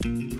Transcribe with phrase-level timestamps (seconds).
[0.00, 0.30] Всем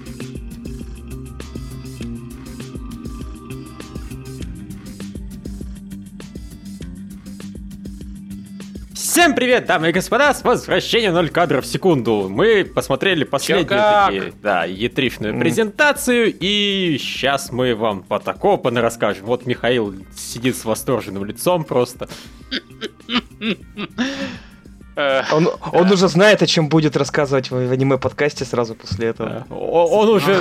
[9.35, 12.31] привет, дамы и господа, с возвращением 0 кадров в секунду.
[12.31, 15.40] Мы посмотрели последнюю да, етришную mm.
[15.40, 19.27] презентацию, и сейчас мы вам по такому расскажем.
[19.27, 22.08] Вот Михаил сидит с восторженным лицом просто.
[24.96, 29.46] Он, он уже знает, о чем будет рассказывать в аниме-подкасте сразу после этого.
[29.50, 30.40] Он, уже...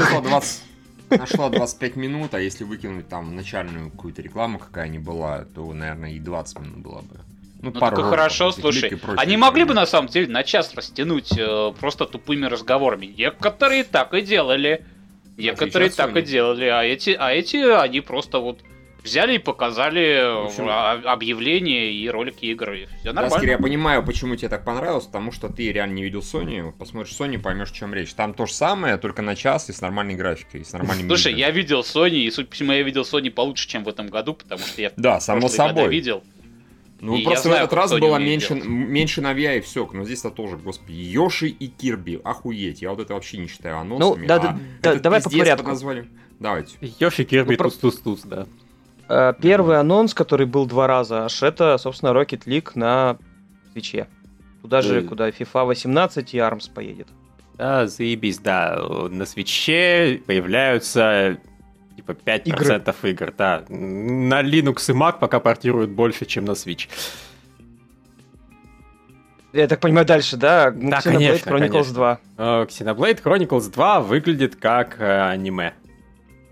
[1.10, 6.12] Нашло 25 минут, а если выкинуть там начальную какую-то рекламу, какая ни была, то, наверное,
[6.12, 7.20] и 20 минут было бы.
[7.62, 8.92] Ну, ну пару хорошо, слушай.
[9.18, 13.08] Они могли бы на самом деле на час растянуть э, просто тупыми разговорами.
[13.08, 14.86] Некоторые так и делали.
[15.38, 18.60] Некоторые так и делали, а эти, а эти они просто вот
[19.04, 22.88] взяли и показали общем, а, объявления и ролики игры.
[23.00, 23.50] Все нормально.
[23.50, 26.72] я понимаю, почему тебе так понравилось, потому что ты реально не видел Sony.
[26.72, 28.14] Посмотришь Sony, поймешь, о чем речь.
[28.14, 31.34] Там то же самое, только на час и с нормальной графикой, и с нормальными Слушай,
[31.34, 34.34] я видел Sony, и, судя по всему, я видел Sony получше, чем в этом году,
[34.34, 35.90] потому что я да, само собой.
[35.90, 36.24] видел.
[37.02, 39.90] Ну, и просто знаю, в этот раз было меньше, меньше Навья и все.
[39.92, 42.82] Но здесь-то тоже, господи, Йоши и Кирби, охуеть.
[42.82, 44.22] Я вот это вообще не считаю анонсами.
[44.22, 45.68] Ну, да, а да, давай по порядку.
[45.68, 46.10] Назвали.
[46.40, 46.76] Давайте.
[47.00, 48.48] Йоши, Кирби, ну, туз-туз-туз, да.
[49.10, 53.18] Э, первый анонс, который был два раза аж, это, собственно, Rocket League на
[53.74, 54.08] Твиче.
[54.62, 57.08] Туда же, куда FIFA 18 и ARMS поедет.
[57.58, 58.80] Да, заебись, да.
[59.10, 61.38] На свече появляются
[61.96, 63.08] типа 5% игр.
[63.08, 63.64] игр, да.
[63.68, 66.88] На Linux и Mac пока портируют больше, чем на Switch.
[69.52, 70.72] Я так понимаю, дальше, да?
[70.72, 71.94] Да, Xenoblade конечно, Chronicles конечно.
[71.94, 72.20] 2.
[72.38, 75.74] Uh, Xenoblade Chronicles 2 выглядит как э, аниме.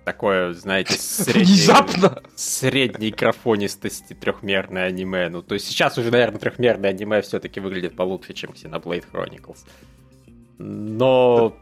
[0.08, 5.28] Такое, знаете, среднее, средней графонистости трехмерное аниме.
[5.28, 9.66] Ну, то есть сейчас уже, наверное, трехмерное аниме все-таки выглядит получше, чем Xenoblade Chronicles.
[10.60, 11.58] Но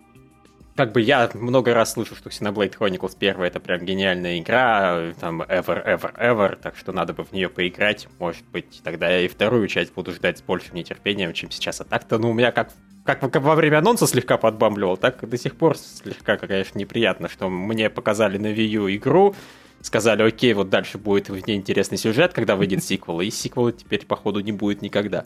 [0.75, 5.41] как бы я много раз слышу, что Xenoblade Chronicles 1 это прям гениальная игра, там
[5.41, 8.07] ever, ever, ever, так что надо бы в нее поиграть.
[8.19, 11.81] Может быть, тогда я и вторую часть буду ждать с большим нетерпением, чем сейчас.
[11.81, 12.69] А так-то, ну, у меня как,
[13.05, 17.49] как, как во время анонса слегка подбамбливал, так до сих пор слегка, конечно, неприятно, что
[17.49, 19.35] мне показали на Wii U игру,
[19.81, 24.05] сказали, окей, вот дальше будет в ней интересный сюжет, когда выйдет сиквел, и сиквела теперь,
[24.05, 25.25] походу, не будет никогда.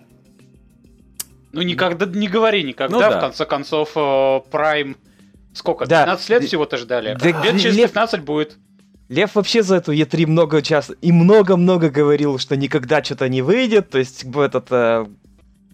[1.52, 3.18] Ну, никогда, не говори никогда, ну, да.
[3.18, 4.96] в конце концов, э, Prime
[5.54, 5.86] Сколько?
[5.86, 6.04] Да.
[6.04, 7.18] 15 лет всего-то ждали?
[7.20, 7.90] Да, лет через Лев...
[7.92, 8.58] 15 будет.
[9.08, 13.90] Лев вообще за эту Е3 много часто и много-много говорил, что никогда что-то не выйдет,
[13.90, 15.08] то есть в этот э,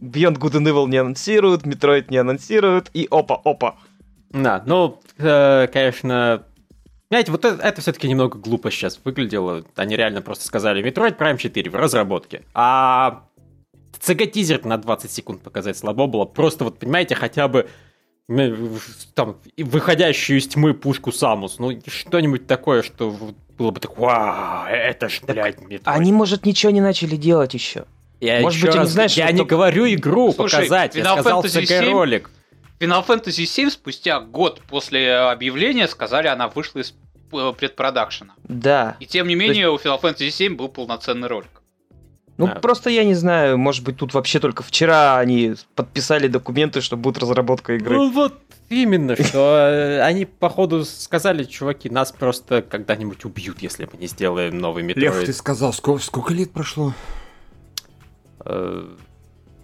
[0.01, 3.75] Beyond Good and Evil не анонсируют, Metroid не анонсируют, и опа-опа.
[4.31, 6.43] Да, ну, э, конечно,
[7.09, 9.63] знаете, вот это, это все-таки немного глупо сейчас выглядело.
[9.75, 12.43] Они реально просто сказали Metroid Prime 4 в разработке.
[12.53, 13.23] А
[14.01, 16.25] CG-тизер на 20 секунд показать слабо было.
[16.25, 17.69] Просто вот, понимаете, хотя бы
[19.13, 23.15] там, выходящую из тьмы пушку Самус, ну, что-нибудь такое, что
[23.57, 25.81] было бы так, вау, это ж, блядь, Metroid.
[25.85, 27.85] Они, может, ничего не начали делать еще.
[28.21, 29.55] Я может быть, раз, не знаешь, я не только...
[29.55, 32.29] говорю игру Слушай, показать, Final я сказал Fantasy ролик.
[32.79, 36.93] Final Fantasy 7 спустя год после объявления сказали, она вышла из
[37.31, 38.33] э, предпродакшена.
[38.43, 38.97] Да.
[38.99, 39.85] И тем не менее, есть...
[39.85, 41.61] у Final Fantasy 7 был полноценный ролик.
[42.37, 42.55] Ну, да.
[42.55, 47.17] просто я не знаю, может быть, тут вообще только вчера они подписали документы, что будет
[47.17, 47.95] разработка игры.
[47.95, 53.97] Ну вот именно, что э, они, походу, сказали, чуваки, нас просто когда-нибудь убьют, если мы
[53.97, 54.99] не сделаем новый Metroid.
[54.99, 56.93] Лев, ты сказал, сколько, сколько лет прошло?
[58.45, 58.95] Э,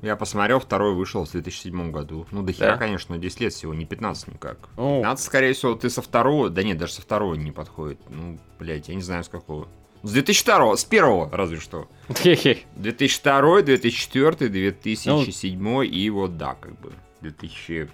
[0.02, 2.26] я посмотрел, второй вышел в 2007 году.
[2.32, 2.78] Ну, до хера, да?
[2.78, 4.58] конечно, 10 лет всего, не 15 никак.
[4.76, 5.02] О.
[5.02, 6.50] 15, скорее всего, ты со второго...
[6.50, 8.00] Да нет, даже со второго не подходит.
[8.10, 9.68] Ну, блядь, я не знаю, с какого.
[10.02, 11.88] С 2002, с первого разве что.
[12.10, 17.90] 2002, 2004, 2007 ну, и вот да, как бы 2000...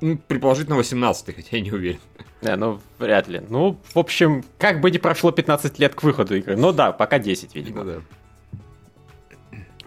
[0.00, 2.00] Ну, предположительно 18 хотя я не уверен.
[2.42, 3.40] Да, ну, вряд ли.
[3.48, 6.56] Ну, в общем, как бы не прошло 15 лет к выходу игры.
[6.56, 7.84] Ну да, пока 10, видимо.
[7.84, 8.00] Ну, да.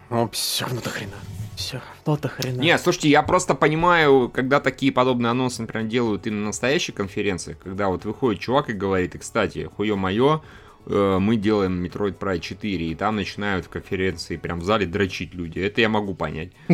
[0.09, 1.15] Ну, все равно до хрена.
[1.55, 2.59] Все равно до хрена.
[2.61, 7.57] Не, слушайте, я просто понимаю, когда такие подобные анонсы, например, делают и на настоящей конференции,
[7.63, 10.41] когда вот выходит чувак и говорит, и, кстати, хуё моё, Э,
[10.85, 15.59] мы делаем Metroid Prime 4, и там начинают в конференции прям в зале дрочить люди.
[15.59, 16.51] Это я могу понять.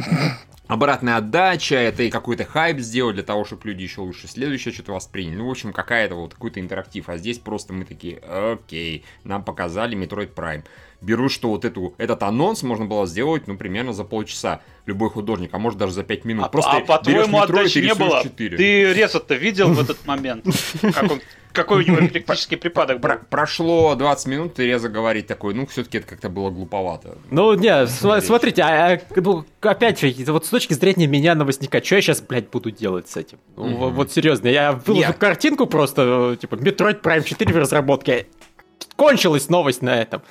[0.67, 4.93] Обратная отдача, это и какой-то хайп сделать для того, чтобы люди еще лучше следующее что-то
[4.93, 5.37] восприняли.
[5.37, 7.07] Ну, в общем, какая-то вот какой-то интерактив.
[7.07, 10.63] А здесь просто мы такие, окей, нам показали Metroid Prime.
[11.01, 14.61] Беру, что вот эту, этот анонс можно было сделать, ну, примерно за полчаса.
[14.87, 16.45] Любой художник, а может даже за 5 минут.
[16.45, 18.23] А, Просто а по-твоему отдачи не было?
[18.23, 18.57] 4.
[18.57, 20.45] Ты резать-то видел в этот момент?
[20.81, 21.21] Как он
[21.55, 23.09] какой у него эпилептический припадок был.
[23.29, 27.17] прошло 20 минут, и Реза говорит такой, ну, все-таки это как-то было глуповато.
[27.31, 31.95] Ну, не, смотрите, а, а, ну, опять же, вот с точки зрения меня новостника, что
[31.95, 33.39] я сейчас, блядь, буду делать с этим?
[33.55, 38.27] Ну, вот серьезно, я выложу картинку просто, типа, Metroid Prime 4 в разработке.
[38.95, 40.21] Кончилась новость на этом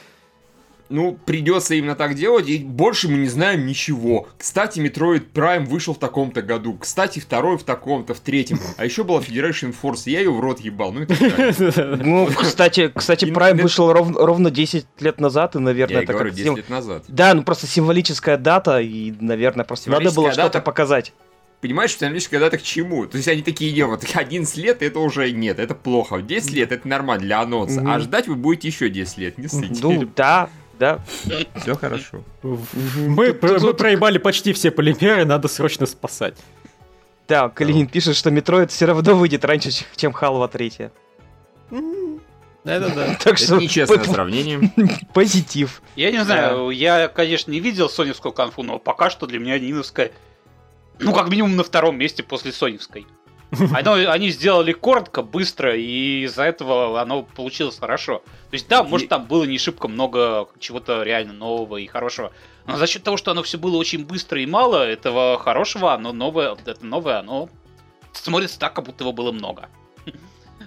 [0.94, 4.28] ну, придется именно так делать, и больше мы не знаем ничего.
[4.38, 8.60] Кстати, Metroid Prime вышел в таком-то году, кстати, второй в таком-то, в третьем.
[8.76, 12.04] А еще была Federation Force, я ее в рот ебал, ну и так далее.
[12.04, 16.32] Ну, кстати, кстати, Prime вышел ровно 10 лет назад, и, наверное, это как...
[16.32, 17.04] 10 лет назад.
[17.08, 21.12] Да, ну просто символическая дата, и, наверное, просто надо было что-то показать
[21.60, 23.06] понимаешь, символическая дата к чему?
[23.06, 26.20] То есть они такие, не, вот 11 лет это уже нет, это плохо.
[26.20, 27.82] 10 лет это нормально для анонса.
[27.88, 29.80] А ждать вы будете еще 10 лет, не ссыте.
[29.80, 31.00] Ну да, да.
[31.56, 32.22] Все хорошо.
[32.42, 32.58] Мы,
[33.04, 33.32] мы
[33.74, 36.34] проебали почти все полимеры, надо срочно спасать.
[37.26, 40.90] Да, Калинин пишет, что Metroid все равно выйдет раньше, чем Халва 3.
[42.64, 43.16] Это да.
[43.22, 44.72] Так что нечестное сравнение.
[45.14, 45.82] Позитив.
[45.96, 50.12] Я не знаю, я, конечно, не видел соневскую конфу, но пока что для меня Ниновская,
[50.98, 53.06] ну, как минимум на втором месте после соневской.
[53.74, 58.18] Оно, они сделали коротко, быстро, и из-за этого оно получилось хорошо.
[58.50, 62.32] То есть, да, может, там было не шибко много чего-то реально нового и хорошего.
[62.66, 66.12] Но за счет того, что оно все было очень быстро и мало, этого хорошего, оно
[66.12, 67.48] новое, это новое, оно
[68.12, 69.68] смотрится так, как будто его было много.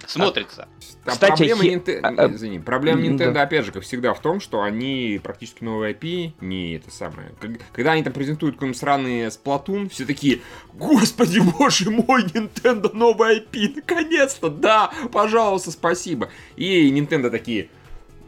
[0.06, 0.68] Смотрится.
[1.04, 1.68] А, Кстати, проблема, хи...
[1.68, 2.00] Нинте...
[2.02, 3.42] а, а Извини, проблема Nintendo, да.
[3.42, 7.32] опять же, как всегда, в том, что они практически новые IP, не это самое.
[7.72, 10.40] Когда они там презентуют какой-нибудь сраный Splatoon, все такие,
[10.74, 16.30] господи, боже мой, Nintendo новый IP, наконец-то, да, пожалуйста, спасибо.
[16.56, 17.70] И Nintendo такие,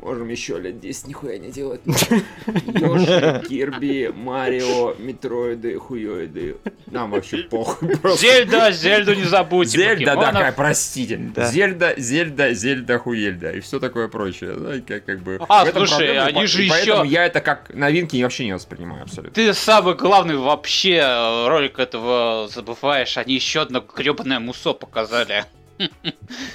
[0.02, 1.82] Можем еще лет 10 нихуя не делать.
[1.86, 6.56] Йоши, Кирби, Марио, Метроиды, хуёиды.
[6.86, 7.90] Нам вообще похуй.
[8.16, 9.78] Зельда, Зельду не забудьте.
[9.78, 11.18] Зельда, да, как, простите.
[11.18, 11.50] Да.
[11.50, 13.50] Зельда, Зельда, Зельда, хуельда.
[13.52, 14.54] И все такое прочее.
[14.54, 15.38] Да, как, как бы.
[15.48, 16.72] А, слушай, они же еще...
[16.72, 19.34] Поэтому я это как новинки вообще не воспринимаю абсолютно.
[19.34, 23.18] Ты самый главный вообще э, ролик этого забываешь.
[23.18, 25.44] Они еще одно гребаное мусо показали.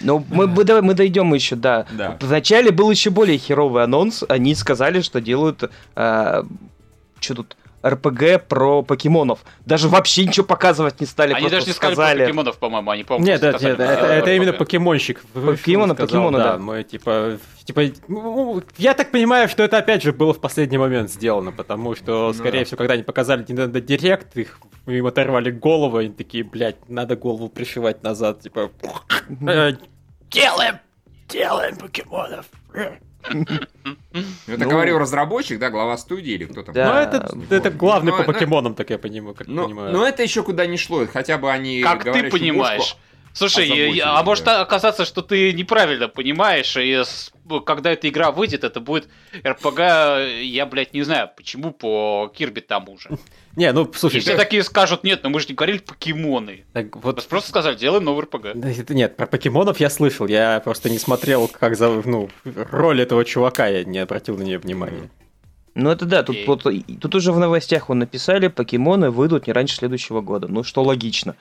[0.02, 1.86] Ну, мы, мы, мы дойдем еще, да.
[1.92, 2.18] да.
[2.22, 4.24] Вначале был еще более херовый анонс.
[4.30, 5.70] Они сказали, что делают...
[5.96, 6.44] Э,
[7.20, 7.58] что тут?
[7.86, 9.40] РПГ про покемонов.
[9.66, 11.34] Даже вообще ничего показывать не стали.
[11.34, 13.28] Они даже не сказали, про покемонов, по-моему, они помнят.
[13.28, 15.24] Нет, нет, нет, это, это именно покемонщик.
[15.34, 16.58] Покемона, покемона, да.
[16.58, 21.12] Мы типа, типа, ну, я так понимаю, что это опять же было в последний момент
[21.12, 25.52] сделано, потому что, ну скорее ну, всего, когда они показали Nintendo Direct, их им оторвали
[25.52, 28.72] голову, и такие, блядь, надо голову пришивать назад, типа,
[29.48, 29.74] «Э,
[30.30, 30.80] делаем,
[31.30, 32.46] делаем покемонов.
[33.32, 36.74] Ну, это ну, говорил разработчик, да, глава студии или кто там?
[36.74, 36.94] Да.
[36.94, 39.92] Ну, это, это главный но, по покемонам, но, так я понимаю, как понимаю.
[39.92, 42.96] Но это еще куда не шло, хотя бы они Как ты понимаешь?
[43.36, 47.04] Слушай, а может оказаться, что ты неправильно понимаешь, и
[47.66, 49.10] когда эта игра выйдет, это будет
[49.46, 49.80] РПГ,
[50.42, 53.10] я, блядь, не знаю, почему по Кирби тому же.
[53.56, 54.18] Не, ну, слушай...
[54.18, 56.66] И все такие скажут, нет, ну мы же не говорили покемоны.
[56.74, 57.26] Так вот...
[57.26, 58.48] просто сказали, делаем новый РПГ.
[58.48, 63.24] Это, нет, про покемонов я слышал, я просто не смотрел, как за, ну, роль этого
[63.24, 65.10] чувака, я не обратил на нее внимания.
[65.74, 66.64] Ну это да, тут, вот,
[67.02, 70.48] тут уже в новостях он написали, покемоны выйдут не раньше следующего года.
[70.48, 71.36] Ну что логично.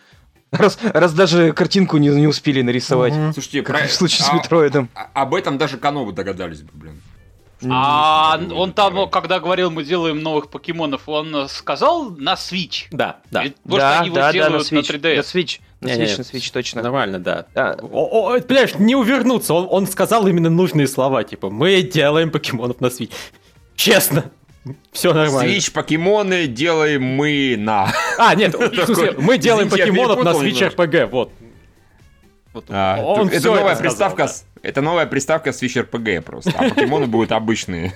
[0.58, 3.12] Раз, раз даже картинку не, не успели нарисовать.
[3.12, 3.32] Угу.
[3.32, 3.86] Слушайте, как про...
[3.86, 4.88] в случае а, с Метроидом.
[4.94, 7.00] А, об этом даже Канову догадались бы, блин.
[7.70, 12.86] А он там, когда говорил, мы делаем новых покемонов, он сказал на Switch.
[12.90, 13.44] Да, да.
[13.64, 15.16] Может, да, они да, его да, на, Switch, на 3DS.
[15.16, 15.60] На Switch.
[15.80, 16.82] На Switch, на Switch, точно.
[16.82, 17.46] Нормально, да.
[17.54, 17.76] А.
[17.80, 19.54] О, о, понимаешь, не увернуться.
[19.54, 23.12] Он, он сказал именно нужные слова, типа, мы делаем покемонов на Switch.
[23.76, 24.30] Честно.
[24.92, 25.50] Все нормально.
[25.50, 27.92] Switch покемоны делаем мы на.
[28.18, 31.30] А, нет, в смысле, мы делаем покемонов на Switch RPG, вот.
[32.68, 34.30] а, он это новая приставка,
[34.62, 37.92] это новая приставка Switch RPG просто, а покемоны будут обычные.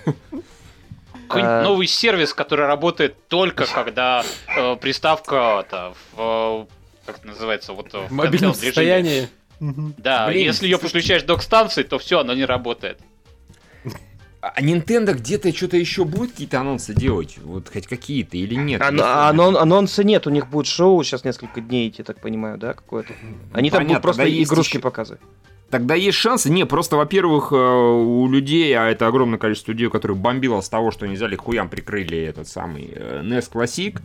[1.29, 4.25] Какой-нибудь новый сервис, который работает только когда
[4.57, 6.67] э, приставка это, в
[7.05, 9.29] как это называется, вот в мобильном состоянии.
[9.61, 13.01] Да, Блин, если ее подключаешь к док-станции, то все, оно не работает.
[14.55, 17.39] А Nintendo где-то что-то еще будет какие-то анонсы делать?
[17.43, 18.81] Вот хоть какие-то или нет?
[18.83, 22.75] Ан- анон- анонса нет, у них будет шоу сейчас несколько дней, я так понимаю, да,
[22.75, 23.13] какое-то?
[23.53, 24.81] Они там будут просто игрушки еще...
[24.81, 25.21] показывать.
[25.71, 26.51] Тогда есть шансы.
[26.51, 30.91] Не, просто, во-первых, э, у людей, а это огромное количество людей, которые бомбило с того,
[30.91, 34.01] что они взяли хуям прикрыли этот самый э, NES Classic,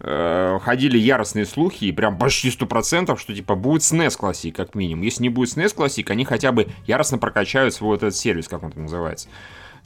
[0.00, 5.04] э, ходили яростные слухи, и прям почти 100%, что типа будет SNES Classic, как минимум.
[5.04, 8.64] Если не будет SNES Classic, они хотя бы яростно прокачают свой вот этот сервис, как
[8.64, 9.28] он там называется.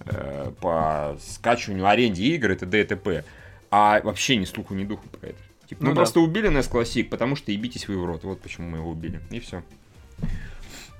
[0.06, 2.80] Э, по скачиванию, аренде игр и т.д.
[2.80, 3.24] и т.п.
[3.70, 5.38] А вообще ни слуху, ни духу про это.
[5.68, 6.00] Типа, ну, ну да.
[6.00, 8.24] просто убили NES Classic, потому что ебитесь вы в рот.
[8.24, 9.20] Вот почему мы его убили.
[9.30, 9.62] И все.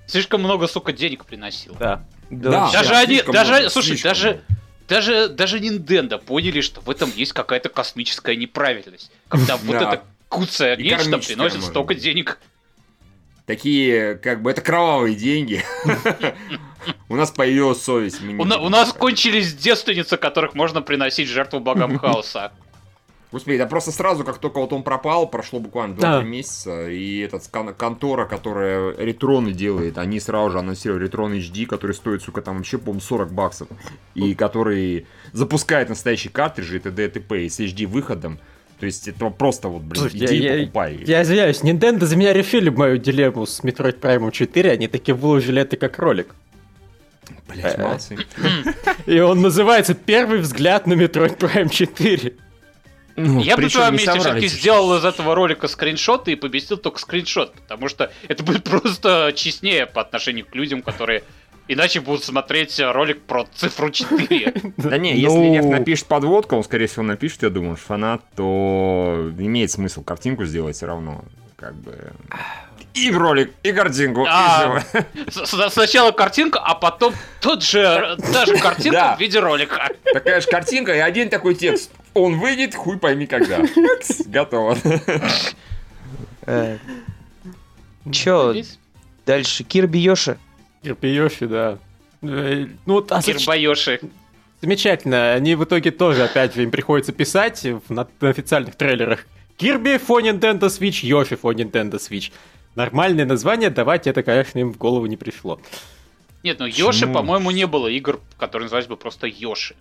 [0.07, 1.77] Слишком много, сука, денег приносил.
[1.79, 2.05] Да.
[2.31, 2.71] Да.
[2.73, 4.41] Даже они, даже, много, слушай, даже,
[4.89, 9.11] даже, даже Nintendo поняли, что в этом есть какая-то космическая неправильность.
[9.29, 12.39] Когда вот это куцая нечто приносит столько денег.
[13.45, 15.63] Такие, как бы, это кровавые деньги.
[17.09, 18.21] У нас появилась совесть.
[18.23, 22.53] У нас кончились девственницы, которых можно приносить жертву богам хаоса.
[23.33, 26.23] Господи, да просто сразу, как только вот он пропал, прошло буквально 2-3 да.
[26.23, 27.49] месяца, и этот
[27.79, 32.77] контора, которая ретроны делает, они сразу же анонсировали ретрон HD, который стоит, сука, там вообще,
[32.77, 33.69] по-моему, 40 баксов,
[34.15, 37.07] и который запускает настоящие картриджи, т.д.
[37.07, 37.45] и т.п.
[37.45, 38.39] и с HD выходом.
[38.79, 40.97] То есть это просто вот, блин, Слушай, иди я, покупай.
[41.07, 45.13] Я, я извиняюсь, Nintendo за меня решили мою дилемму с Metroid Prime 4, они таки
[45.13, 46.35] выложили это как ролик.
[47.49, 48.19] Блять, э, молодцы.
[49.07, 52.35] И он называется «Первый взгляд на Metroid Prime 4».
[53.17, 56.99] Ну, я бы в твоем месте все-таки сделал из этого ролика скриншоты и поместил только
[56.99, 61.23] скриншот, потому что это будет просто честнее по отношению к людям, которые
[61.69, 64.55] иначе будут смотреть ролик про цифру 4.
[64.79, 65.55] Да не, если ну.
[65.55, 70.77] Лев напишет подводку, он, скорее всего, напишет, я думаю, фанат, то имеет смысл картинку сделать
[70.77, 71.25] все равно.
[71.57, 72.13] Как бы
[72.95, 74.27] и в ролик, и картинку.
[74.29, 74.83] А,
[75.15, 79.91] и сначала картинка, а потом тот же, та же картинка в виде ролика.
[80.13, 81.91] Такая же картинка и один такой текст.
[82.15, 83.61] Он выйдет, хуй пойми когда.
[84.27, 84.77] Готово.
[86.45, 86.79] Э,
[88.11, 88.55] чё,
[89.25, 90.37] дальше Кирби Йоши.
[90.83, 91.79] Кирби Йоши, да.
[92.21, 94.01] Э, ну, вот, а Кирба Йоши.
[94.61, 95.33] Замечательно.
[95.33, 99.27] Они в итоге тоже опять им приходится писать на официальных трейлерах.
[99.57, 102.33] Кирби for Nintendo Switch, Йоши for Nintendo Switch.
[102.75, 105.61] Нормальное название давать это, конечно, им в голову не пришло.
[106.43, 109.77] Нет, ну Йоши, по-моему, не было игр, которые назывались бы просто Йоши.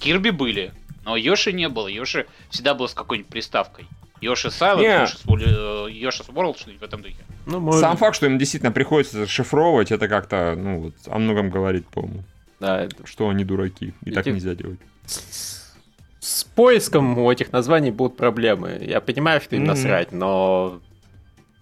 [0.00, 0.72] Кирби были,
[1.04, 1.88] но Йоши не было.
[1.88, 3.86] Йоши всегда был с какой-нибудь приставкой.
[4.20, 5.90] Йоши Silent, yeah.
[5.90, 7.16] Йоши World, что-нибудь в этом духе.
[7.46, 7.80] Ну, может...
[7.80, 12.24] Сам факт, что им действительно приходится зашифровывать, это как-то, ну, вот, о многом говорит, по-моему.
[12.58, 13.06] Да, это...
[13.06, 14.14] Что они дураки, и Эти...
[14.14, 14.80] так нельзя делать.
[15.06, 18.78] С поиском у этих названий будут проблемы.
[18.80, 19.66] Я понимаю, что им mm-hmm.
[19.66, 20.80] насрать, но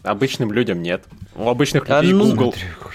[0.05, 1.05] Обычным людям нет.
[1.35, 2.55] У обычных людей а, ну, Google.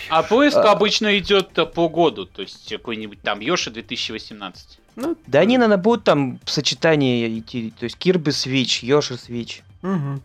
[0.10, 0.72] А поиск а...
[0.72, 4.80] обычно идет по году, то есть какой-нибудь там Йоши 2018.
[4.96, 9.62] Ну, да они, наверное, будут там в сочетании идти, то есть Кирби Switch, Йоши Switch.
[9.82, 10.22] Угу.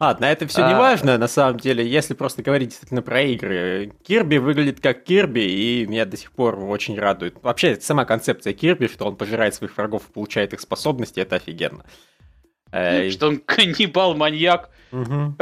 [0.00, 0.68] Ладно, это все а...
[0.70, 3.92] не важно, на самом деле, если просто говорить действительно про игры.
[4.02, 7.36] Кирби выглядит как Кирби, и меня до сих пор очень радует.
[7.42, 11.84] Вообще, сама концепция Кирби, что он пожирает своих врагов и получает их способности, это офигенно.
[12.70, 14.70] Что он каннибал-маньяк.
[14.92, 15.36] Угу.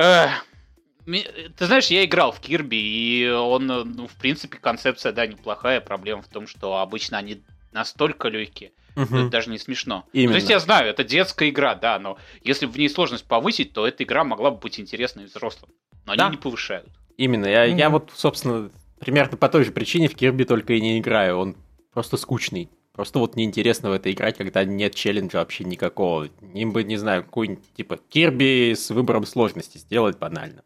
[1.57, 5.81] Ты знаешь, я играл в Кирби, и он, ну, в принципе, концепция, да, неплохая.
[5.81, 9.07] Проблема в том, что обычно они настолько легкие, угу.
[9.07, 10.05] что это даже не смешно.
[10.13, 10.33] Именно.
[10.33, 13.87] То есть я знаю, это детская игра, да, но если в ней сложность повысить, то
[13.87, 15.71] эта игра могла бы быть интересной взрослым.
[16.05, 16.31] Но они да.
[16.31, 16.89] не повышают.
[17.17, 17.47] Именно.
[17.47, 17.77] Я, угу.
[17.77, 21.39] я вот, собственно, примерно по той же причине в Кирби только и не играю.
[21.39, 21.57] Он
[21.93, 22.71] просто скучный.
[22.93, 26.29] Просто вот неинтересно в это играть, когда нет челленджа вообще никакого.
[26.53, 30.65] Им бы, не знаю, какой-нибудь типа Кирби с выбором сложности сделать банально.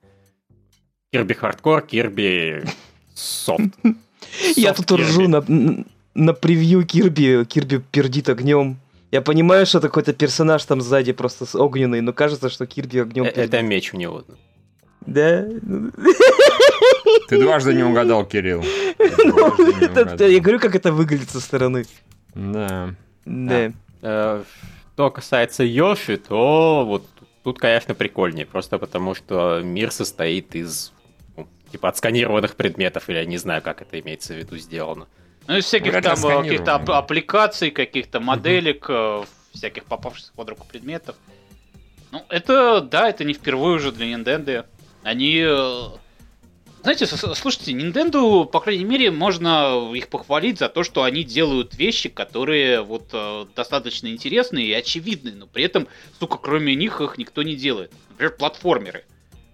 [1.12, 2.64] Kirby хардкор, Kirby
[3.14, 3.74] софт.
[4.56, 5.44] Я тут ржу на,
[6.14, 8.78] на превью Kirby, Kirby пердит огнем.
[9.10, 13.24] Я понимаю, что это какой-то персонаж там сзади просто огненный, но кажется, что Kirby огнем.
[13.24, 14.24] Э, это меч у него.
[15.04, 15.46] Да.
[17.28, 18.64] Ты дважды не угадал, Кирилл.
[19.24, 21.84] Ну, я говорю, как это выглядит со стороны.
[22.34, 22.94] Да.
[23.26, 23.72] Да.
[24.00, 24.42] Э,
[24.94, 27.06] что касается Yoshi, то вот
[27.44, 28.46] тут, конечно, прикольнее.
[28.46, 30.92] Просто потому, что мир состоит из
[31.72, 35.08] типа отсканированных предметов, или я не знаю, как это имеется в виду сделано.
[35.48, 39.26] Ну, из всяких там э, каких-то аппликаций, каких-то моделек, угу.
[39.52, 41.16] всяких попавшихся под руку предметов.
[42.12, 44.66] Ну, это, да, это не впервые уже для Nintendo.
[45.02, 45.42] Они...
[45.44, 45.88] Э,
[46.82, 52.08] знаете, слушайте, Nintendo, по крайней мере, можно их похвалить за то, что они делают вещи,
[52.08, 53.14] которые вот
[53.54, 55.86] достаточно интересные и очевидные, но при этом,
[56.18, 57.92] сука, кроме них их никто не делает.
[58.10, 59.04] Например, платформеры.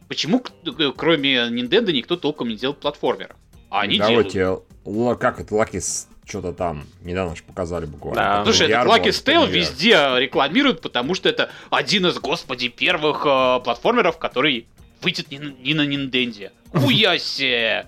[0.08, 3.36] Почему, э, кроме Nintendo, никто толком не делает платформеров?
[3.70, 5.18] А они да, делают.
[5.20, 5.80] Как это, Lucky
[6.28, 8.22] что-то там недавно же показали буквально.
[8.22, 8.44] Да.
[8.44, 14.18] Слушай, этот Lucky Stale везде рекламируют, потому что это один из, господи, первых э, платформеров,
[14.18, 14.66] который
[15.00, 16.50] выйдет не, не на Nintendo.
[16.72, 17.86] Хуясе!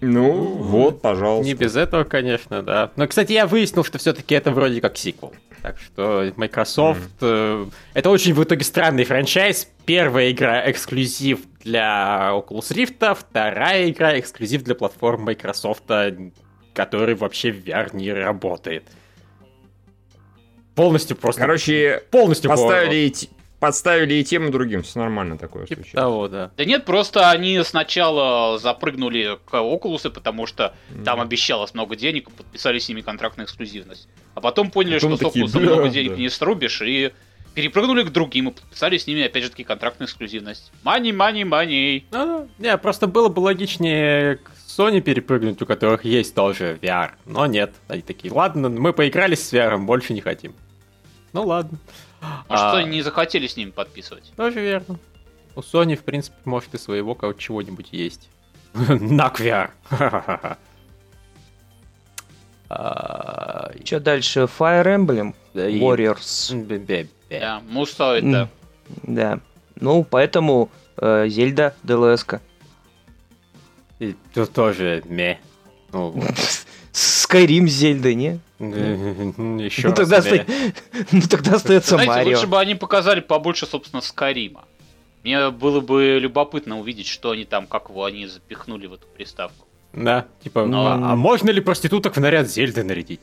[0.00, 1.46] Ну, вот, пожалуйста.
[1.46, 2.90] Не без этого, конечно, да.
[2.96, 5.32] Но, кстати, я выяснил, что все-таки это вроде как сиквел.
[5.62, 7.20] Так что Microsoft...
[7.20, 7.68] Mm.
[7.68, 9.68] Э, это очень в итоге странный франчайз.
[9.84, 15.82] Первая игра эксклюзив для Oculus Rift, вторая игра эксклюзив для платформ Microsoft,
[16.72, 18.84] который вообще в VR не работает.
[20.74, 21.42] Полностью просто...
[21.42, 23.12] Короче, полностью поставили,
[23.60, 26.50] подставили и тем, и другим, все нормально такое типа Того, да.
[26.56, 31.04] Да нет, просто они сначала запрыгнули к Oculus, потому что mm.
[31.04, 34.08] там обещалось много денег, подписали с ними контракт на эксклюзивность.
[34.34, 36.16] А потом поняли, потом что с Oculus много денег да.
[36.16, 37.12] не срубишь, и
[37.54, 40.72] перепрыгнули к другим и подписали с ними, опять же таки, контракт на эксклюзивность.
[40.82, 42.04] Мани, мани, мани.
[42.10, 47.10] Ну, не, просто было бы логичнее к Sony перепрыгнуть, у которых есть тоже VR.
[47.26, 50.54] Но нет, они такие, ладно, мы поигрались с VR, больше не хотим.
[51.32, 51.78] Ну ладно.
[52.20, 54.32] А, а что не захотели с ними подписывать?
[54.36, 54.98] Тоже верно.
[55.56, 58.28] У Sony, в принципе, может и своего чего-нибудь есть.
[58.74, 59.70] На VR.
[62.68, 64.40] Что дальше?
[64.58, 67.04] Fire Emblem Warriors.
[67.28, 68.48] Да, Мусо это.
[69.02, 69.40] Да.
[69.76, 72.40] Ну, поэтому э, Зельда ДЛС-ка.
[73.98, 75.38] И тут тоже ме.
[75.92, 76.14] Ну,
[77.30, 78.40] Скайрим с Зельдой, не?
[78.58, 80.44] Еще ну, тогда оста...
[81.12, 82.30] ну тогда остается Знаете, Марио.
[82.30, 84.64] лучше бы они показали побольше, собственно, Скайрима.
[85.22, 89.64] Мне было бы любопытно увидеть, что они там, как его они запихнули в эту приставку.
[89.92, 90.88] Да, типа, Но...
[90.88, 93.20] а, а можно ли проституток в наряд Зельды нарядить?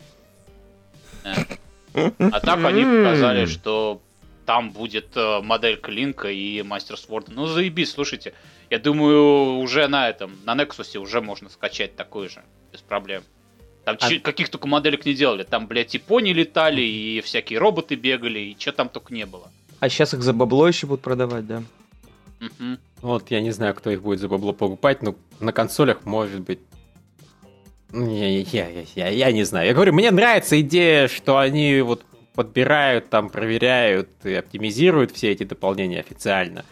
[1.25, 4.01] А так они показали, что
[4.45, 7.33] там будет э, модель Клинка и Мастер Сворда.
[7.35, 8.33] Ну, заебись, слушайте.
[8.69, 13.23] Я думаю, уже на этом, на Nexus уже можно скачать такой же, без проблем.
[13.87, 14.19] Там а...
[14.19, 15.43] каких только моделек не делали.
[15.43, 19.49] Там, блядь, и пони летали, и всякие роботы бегали, и что там только не было.
[19.79, 21.63] А сейчас их за бабло еще будут продавать, да?
[22.41, 22.77] Угу.
[23.01, 26.59] Вот, я не знаю, кто их будет за бабло покупать, но на консолях, может быть,
[27.93, 29.67] не, я, я, я, я не знаю.
[29.67, 32.03] Я говорю, мне нравится идея, что они вот
[32.35, 36.65] подбирают, там, проверяют и оптимизируют все эти дополнения официально,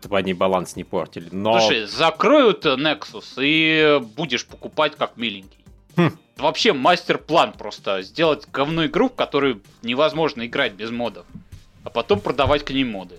[0.00, 1.28] чтобы они баланс не портили.
[1.30, 1.60] Но...
[1.60, 5.58] Слушай, закроют Nexus и будешь покупать как миленький.
[5.96, 6.18] Хм.
[6.36, 8.02] Вообще мастер-план просто.
[8.02, 11.26] Сделать говную игру, в которую невозможно играть без модов.
[11.84, 13.18] А потом продавать к ней моды.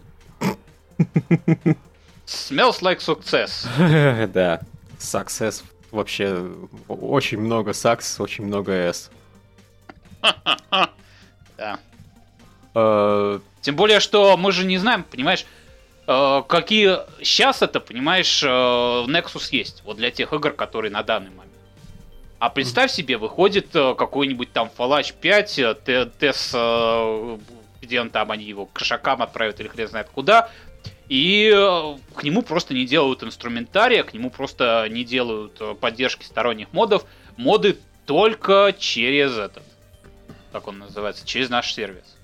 [2.26, 3.68] Smells like success.
[4.34, 4.62] да,
[4.98, 6.52] success вообще
[6.88, 9.10] очень много сакс, очень много S.
[11.58, 11.80] Да.
[12.74, 15.46] Э, Тем более, что мы же не знаем, понимаешь,
[16.06, 21.30] э, какие сейчас это, понимаешь, э, Nexus есть, вот для тех игр, которые на данный
[21.30, 21.45] момент.
[22.46, 27.42] А представь себе, выходит какой-нибудь там Fallout 5, TES,
[27.82, 30.52] где он там, они его к шакам отправят или хрен знает куда,
[31.10, 36.24] и э, к нему просто не делают инструментария, к нему просто не делают э, поддержки
[36.24, 37.06] сторонних модов.
[37.36, 39.64] Моды только через этот,
[40.52, 42.16] как он называется, через наш сервис.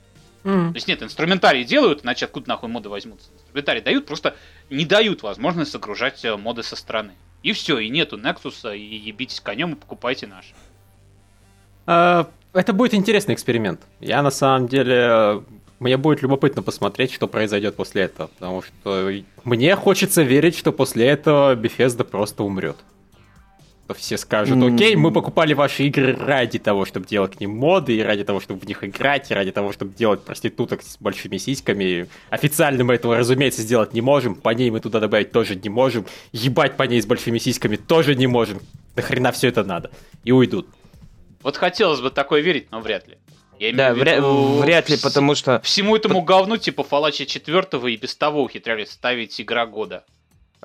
[0.43, 0.69] Mm.
[0.69, 3.31] То есть нет, инструментарий делают, иначе откуда нахуй моды возьмутся?
[3.34, 4.36] Инструментарий дают, просто
[4.69, 7.13] не дают возможность загружать э, моды со стороны.
[7.43, 10.54] И все, и нету Nexus, и ебитесь конем и покупайте наши.
[11.88, 13.82] А, это будет интересный эксперимент.
[13.99, 15.43] Я на самом деле
[15.80, 19.12] мне будет любопытно посмотреть, что произойдет после этого, потому что
[19.43, 22.77] мне хочется верить, что после этого Bethesda просто умрет.
[23.93, 28.01] Все скажут, окей, мы покупали ваши игры ради того, чтобы делать к ним моды, и
[28.01, 32.08] ради того, чтобы в них играть, и ради того, чтобы делать проституток с большими сиськами.
[32.30, 36.06] Официально мы этого, разумеется, сделать не можем, по ней мы туда добавить тоже не можем,
[36.32, 38.60] ебать по ней с большими сиськами тоже не можем.
[38.95, 39.91] Нахрена все это надо?
[40.23, 40.67] И уйдут.
[41.43, 43.17] Вот хотелось бы такое верить, но вряд ли.
[43.62, 45.62] Я да, вряд, виду, вряд ли, потому что...
[45.63, 50.04] Всему этому говну, типа Фалача 4 и без того ухитрялись ставить игра года.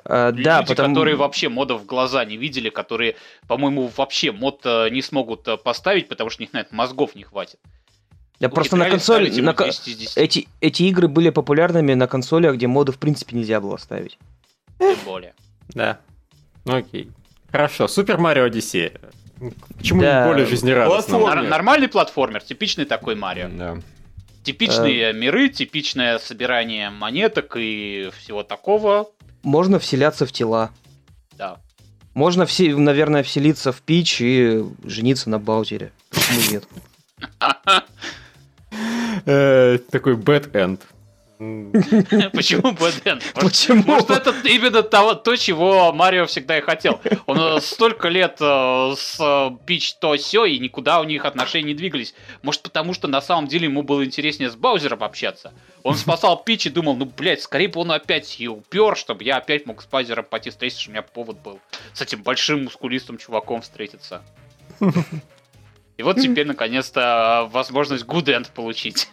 [0.09, 0.89] А, Люди, да, потому...
[0.89, 3.15] которые вообще модов в глаза не видели, которые,
[3.47, 7.59] по-моему, вообще мод э, не смогут э, поставить, потому что на это мозгов не хватит.
[8.39, 9.29] Да просто на консоли...
[9.41, 9.53] На...
[10.15, 14.17] Эти, эти игры были популярными на консолях, где моды в принципе нельзя было ставить.
[14.79, 15.33] Тем более.
[15.69, 15.99] Да.
[16.63, 17.09] Ну окей.
[17.51, 18.93] Хорошо, Супер Марио Одиссея.
[19.77, 20.27] Почему да.
[20.27, 21.19] более жизнерадостно?
[21.19, 23.49] Нар- нормальный платформер, типичный такой Марио.
[23.49, 23.77] Да.
[24.43, 25.13] Типичные э...
[25.13, 29.09] миры, типичное собирание монеток и всего такого.
[29.47, 30.71] Можно вселяться в тела.
[31.37, 31.61] Да.
[32.13, 35.93] Можно, все, наверное, вселиться в Пич и жениться на Баузере.
[36.09, 36.67] Почему нет?
[39.25, 40.81] Э, такой bad end.
[41.37, 43.21] Почему Бэден?
[43.35, 43.83] Почему?
[43.83, 46.99] Может, это именно того, то, чего Марио всегда и хотел.
[47.27, 51.67] Он э, столько лет э, с э, Пич то все и никуда у них отношения
[51.67, 52.15] не двигались.
[52.41, 55.53] Может, потому что на самом деле ему было интереснее с Баузером общаться.
[55.83, 59.37] Он спасал Пич и думал, ну, блядь, скорее бы он опять и упер, чтобы я
[59.37, 61.59] опять мог с Баузером пойти встретиться, что у меня повод был
[61.93, 64.23] с этим большим мускулистым чуваком встретиться.
[65.97, 69.09] И вот теперь, наконец-то, возможность End получить.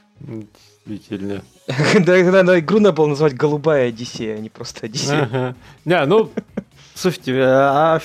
[0.86, 1.42] Действительно.
[2.06, 5.56] Да, да, игру надо было назвать «Голубая Одиссея», а не просто «Одиссея».
[5.84, 6.30] Не, ну,
[6.94, 8.00] слушайте, а,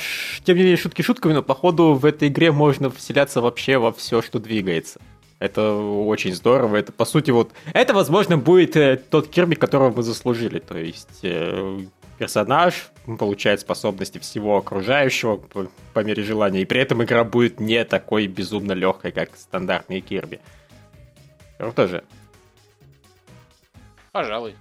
[0.45, 4.21] тем не менее, шутки шутками, но походу в этой игре можно вселяться вообще во все,
[4.21, 5.01] что двигается.
[5.39, 6.77] Это очень здорово.
[6.77, 7.51] Это, по сути, вот...
[7.73, 10.59] Это, возможно, будет э, тот Кирби, которого мы заслужили.
[10.59, 11.79] То есть э,
[12.17, 17.85] персонаж получает способности всего окружающего по, по мере желания, и при этом игра будет не
[17.85, 20.41] такой безумно легкой, как стандартные Кирби.
[21.57, 22.03] Круто же.
[24.11, 24.55] Пожалуй.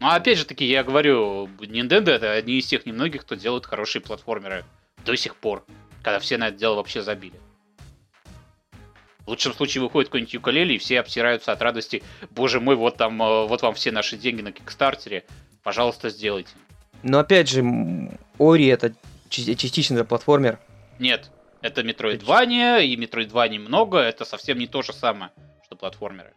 [0.00, 4.02] Ну, опять же таки, я говорю, Nintendo это одни из тех немногих, кто делает хорошие
[4.02, 4.64] платформеры
[5.04, 5.64] до сих пор,
[6.02, 7.38] когда все на это дело вообще забили.
[9.24, 12.02] В лучшем случае выходит какой-нибудь юкалели, и все обсираются от радости.
[12.30, 15.24] Боже мой, вот там, э, вот вам все наши деньги на Кикстартере.
[15.62, 16.50] Пожалуйста, сделайте.
[17.04, 17.62] Но опять же,
[18.38, 18.94] Ори это
[19.28, 20.58] частично платформер.
[20.98, 25.30] Нет, это Метроидвания, и Метроидваний много, это совсем не то же самое,
[25.64, 26.32] что платформеры.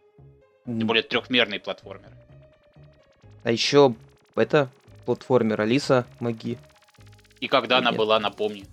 [0.66, 2.12] Тем более трехмерные платформеры.
[3.44, 3.94] А еще
[4.34, 4.68] это
[5.04, 6.58] платформер Алиса Маги.
[7.40, 7.88] И когда Нет.
[7.88, 8.64] она была, напомни.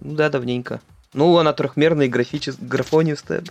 [0.00, 0.80] Ну да, давненько.
[1.12, 2.56] Ну, она трехмерная, графичес...
[2.60, 3.42] графонистая.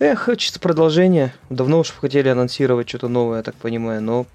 [0.00, 1.34] Эх, хочется продолжения.
[1.48, 4.26] Давно уж хотели анонсировать что-то новое, я так понимаю, но...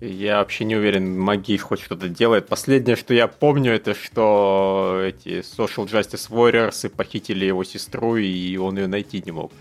[0.00, 2.48] Я вообще не уверен, Маги хоть что-то делает.
[2.48, 8.76] Последнее, что я помню, это что эти Social Justice Warriors похитили его сестру, и он
[8.76, 9.52] ее найти не мог.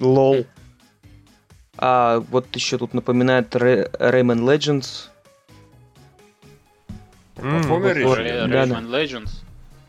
[0.00, 0.46] Лол.
[1.76, 5.08] А вот еще тут напоминает Rayman Legends.
[7.36, 9.30] Rayman Legends.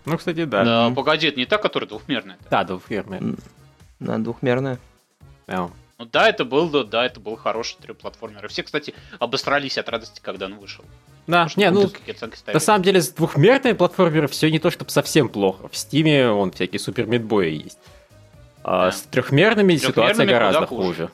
[0.05, 0.63] Ну, кстати, да.
[0.63, 2.37] Да, погоди, это не та, которая двухмерная.
[2.49, 3.35] Да, двухмерная.
[3.99, 4.79] Да, двухмерная.
[5.47, 8.45] Ну да, это был, да, это был хороший трехплатформер.
[8.45, 10.85] И все, кстати, обосрались от радости, когда он вышел.
[11.27, 11.91] Да, не, ну,
[12.53, 15.67] на самом деле, с двухмерными платформеры все не то, чтобы совсем плохо.
[15.67, 17.77] В Стиме он всякие супер медбои есть.
[18.63, 18.91] А да.
[18.91, 20.87] с трехмерными, трехмерными ситуация гораздо хуже.
[20.87, 21.11] хуже.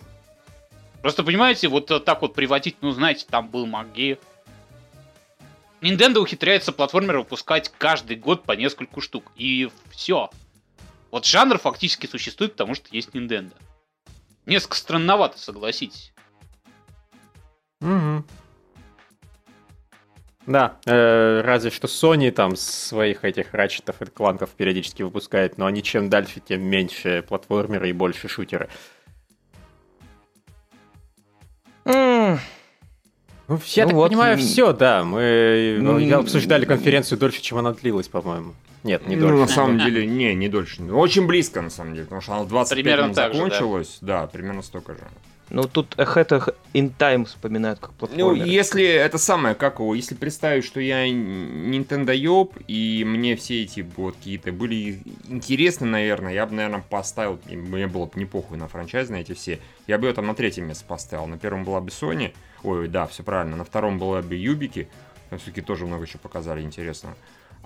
[1.01, 4.17] Просто понимаете, вот так вот приводить, ну знаете, там был Маги.
[5.81, 9.31] Nintendo ухитряется платформер выпускать каждый год по нескольку штук.
[9.35, 10.31] И все.
[11.11, 13.53] Вот жанр фактически существует, потому что есть Nintendo.
[14.45, 16.11] Несколько странновато, согласитесь.
[17.81, 18.23] Угу.
[20.47, 25.81] Да, э, разве что Sony там своих этих рачетов и кланков периодически выпускает, но они
[25.81, 28.69] чем дальше, тем меньше платформеры и больше шутеры.
[31.85, 32.37] Mm.
[33.47, 35.03] Ну, я ну так вот, понимаю, все, да.
[35.03, 38.53] Мы ну, обсуждали конференцию дольше, чем она длилась, по-моему.
[38.83, 39.33] Нет, не дольше.
[39.33, 40.83] Ну, на самом деле, не, не дольше.
[40.83, 43.93] Очень близко, на самом деле, потому что она в 25 примерно минут закончилась.
[43.93, 44.21] Же, да.
[44.21, 44.99] да, примерно столько же.
[45.49, 48.25] Ну, тут Ahead in Time вспоминают как платформер.
[48.25, 53.63] Ну, если это самое, как его, если представить, что я Nintendo ёб, и мне все
[53.63, 58.57] эти вот какие-то были интересны, наверное, я бы, наверное, поставил, мне было бы не похуй
[58.57, 61.27] на франчайз на эти все, я бы ее там на третьем месте поставил.
[61.27, 64.89] На первом была бы Sony, ой, да, все правильно, на втором была бы Юбики,
[65.29, 67.15] там все-таки тоже много еще показали интересного.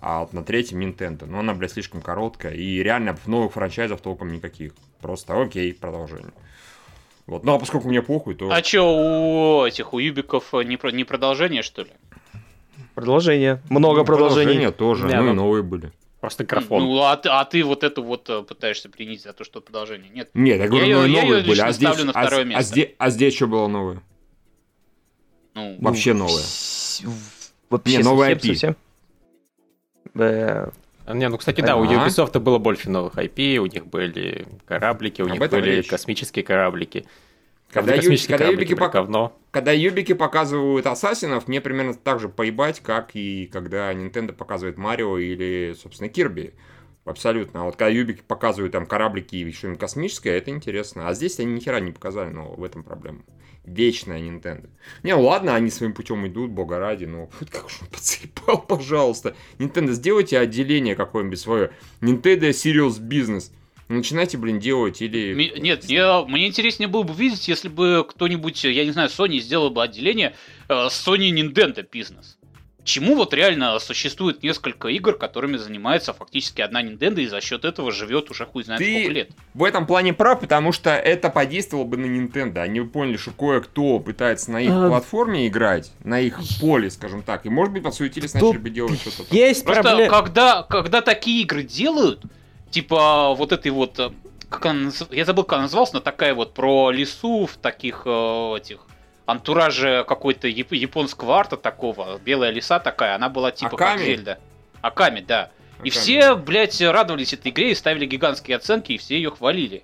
[0.01, 1.25] А вот на третьем Nintendo.
[1.25, 2.53] Но она, блядь, слишком короткая.
[2.53, 4.73] И реально в новых франчайзах толком никаких.
[5.01, 6.31] Просто окей, продолжение.
[7.29, 7.43] Вот.
[7.43, 8.51] Ну а поскольку мне похуй, то...
[8.51, 11.91] А чё, у этих, у Юбиков не, про, не продолжение, что ли?
[12.95, 13.61] Продолжение.
[13.69, 14.45] Много ну, продолжений.
[14.45, 15.91] Продолжение тоже, да, ну, ну и новые были.
[16.19, 16.83] Просто графон.
[16.83, 20.09] Ну, а, а ты вот эту вот э, пытаешься принять за то, что продолжение.
[20.09, 20.31] Нет.
[20.33, 21.61] Нет, я говорю, я, ну, я новые были.
[21.61, 22.59] А здесь, на второе а, место.
[22.59, 24.01] А, здесь, а здесь что было новое?
[25.53, 26.43] Ну, Вообще ну, новое.
[27.69, 28.47] Вообще не, новое IP.
[28.47, 28.75] Совсем.
[31.13, 35.25] Не, ну, кстати, да, у Ubisoft было больше новых IP, у них были кораблики, у
[35.25, 35.87] Об них были речь.
[35.87, 37.05] космические кораблики.
[37.71, 38.15] Когда, ю...
[38.27, 38.95] когда, юбики пок...
[39.51, 45.17] когда юбики показывают ассасинов, мне примерно так же поебать, как и когда Nintendo показывает Марио
[45.19, 46.53] или, собственно, Кирби.
[47.09, 47.61] Абсолютно.
[47.61, 51.07] А вот когда юбики показывают там кораблики и что-нибудь космическое, это интересно.
[51.07, 53.23] А здесь они ни хера не показали, но в этом проблема.
[53.65, 54.69] Вечная Nintendo.
[55.01, 58.61] Не, ну ладно, они своим путем идут, бога ради, но вот как же он подсыпал,
[58.61, 59.35] пожалуйста.
[59.57, 61.71] Nintendo, сделайте отделение какое-нибудь свое.
[61.99, 63.51] Nintendo Serious Business.
[63.87, 65.33] Начинайте, блин, делать или...
[65.59, 69.71] Нет, я, мне интереснее было бы видеть, если бы кто-нибудь, я не знаю, Sony сделал
[69.71, 70.35] бы отделение
[70.67, 72.37] э, Sony Nintendo бизнес.
[72.83, 77.91] Чему вот реально существует несколько игр, которыми занимается фактически одна Nintendo, и за счет этого
[77.91, 79.31] живет уже хуй знает Ты сколько лет.
[79.53, 82.59] в этом плане прав, потому что это подействовало бы на Nintendo.
[82.59, 84.87] Они поняли, что кое-кто пытается на их а...
[84.87, 89.35] платформе играть, на их поле, скажем так, и, может быть, подсуетились, начали бы делать что-то.
[89.35, 90.09] Есть Просто проблем...
[90.09, 92.23] когда, когда такие игры делают,
[92.71, 94.11] типа вот этой вот э,
[94.49, 98.55] как она, я забыл, как она называлась, но такая вот про лесу в таких э,
[98.57, 98.79] этих
[99.29, 103.97] антураже какой-то яп- японского арта такого, белая лиса такая, она была типа Аками?
[103.97, 104.39] как Зельда.
[104.81, 105.41] Аками, да.
[105.43, 105.87] Аками.
[105.87, 109.83] И все, блядь, радовались этой игре и ставили гигантские оценки, и все ее хвалили.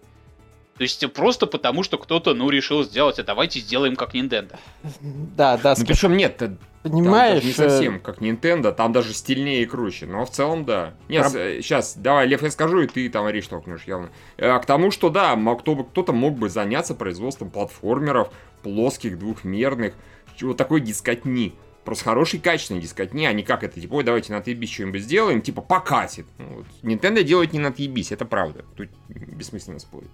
[0.78, 4.58] То есть просто потому, что кто-то, ну, решил сделать, а давайте сделаем как Nintendo.
[5.02, 5.74] Да, да.
[5.78, 6.42] Ну, причем нет,
[6.84, 7.40] Понимаешь?
[7.40, 10.06] Там не совсем как Nintendo, там даже стильнее и круче.
[10.06, 10.94] Но в целом, да.
[11.08, 11.62] Нет, Про...
[11.62, 14.10] сейчас, давай, Лев, я скажу, и ты там Ариш толкнешь явно.
[14.38, 18.30] А, к тому, что да, кто, кто-то мог бы заняться производством платформеров,
[18.66, 19.94] плоских, двухмерных,
[20.42, 21.54] вот такой дискотни.
[21.84, 25.44] Просто хороший, качественный дискотни, а не как это, типа, ой, давайте на отъебись что-нибудь сделаем,
[25.44, 26.26] типа, покатит.
[26.40, 26.66] Ну, вот.
[26.82, 28.66] Nintendo делает не на отъебись, это правда.
[28.76, 30.10] Тут бессмысленно спорить.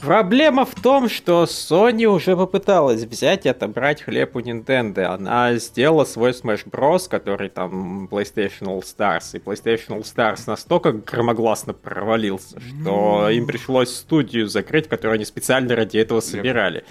[0.00, 5.06] Проблема в том, что Sony уже попыталась взять и отобрать хлеб у Nintendo.
[5.06, 9.36] Она сделала свой Smash Bros, который там PlayStation All Stars.
[9.36, 15.74] И PlayStation All Stars настолько громогласно провалился, что им пришлось студию закрыть, которую они специально
[15.74, 16.78] ради этого собирали.
[16.78, 16.84] И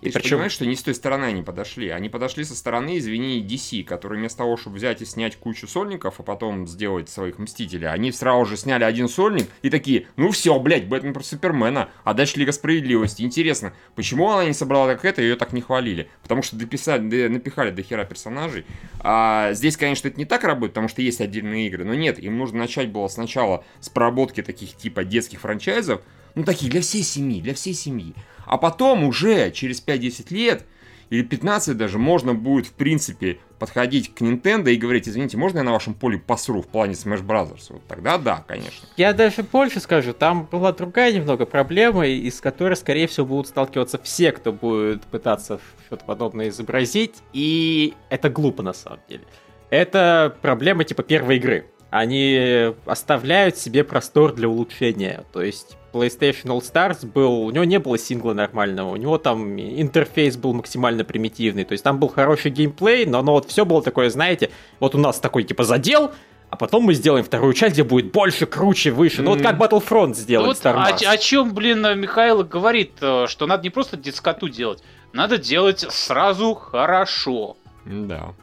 [0.00, 0.30] Ты причем...
[0.30, 1.88] понимаешь, что не с той стороны они подошли.
[1.88, 6.20] Они подошли со стороны, извини, DC, которые вместо того, чтобы взять и снять кучу сольников,
[6.20, 10.58] а потом сделать своих Мстителей, они сразу же сняли один сольник и такие, ну все,
[10.58, 13.22] блядь, Бэтмен про Супермена, а дальше Лига Справедливости.
[13.22, 16.08] Интересно, почему она не собрала как это, ее так не хвалили?
[16.22, 18.64] Потому что дописали, напихали до хера персонажей.
[19.00, 22.38] А здесь, конечно, это не так работает, потому что есть отдельные игры, но нет, им
[22.38, 26.02] нужно начать было сначала с проработки таких типа детских франчайзов,
[26.38, 28.14] ну такие для всей семьи, для всей семьи.
[28.46, 30.64] А потом уже через 5-10 лет
[31.10, 35.64] или 15 даже можно будет, в принципе, подходить к Nintendo и говорить, извините, можно я
[35.64, 37.56] на вашем поле посру в плане Smash Bros?
[37.70, 38.86] Вот тогда да, конечно.
[38.96, 43.98] Я даже больше скажу, там была другая немного проблема, из которой, скорее всего, будут сталкиваться
[44.02, 49.24] все, кто будет пытаться что-то подобное изобразить, и это глупо на самом деле.
[49.70, 51.66] Это проблема типа первой игры.
[51.90, 55.24] Они оставляют себе простор для улучшения.
[55.32, 59.58] То есть PlayStation All Stars был, у него не было сингла нормального, у него там
[59.58, 63.82] интерфейс был максимально примитивный, то есть там был хороший геймплей, но оно вот все было
[63.82, 66.12] такое, знаете, вот у нас такой типа задел,
[66.50, 69.22] а потом мы сделаем вторую часть, где будет больше, круче, выше.
[69.22, 69.24] Mm.
[69.24, 73.64] Ну вот как Battlefront сделать вот о, о чем, блин, Михаил говорит, э, что надо
[73.64, 77.56] не просто дискоту делать, надо делать сразу хорошо.
[77.84, 78.34] Да.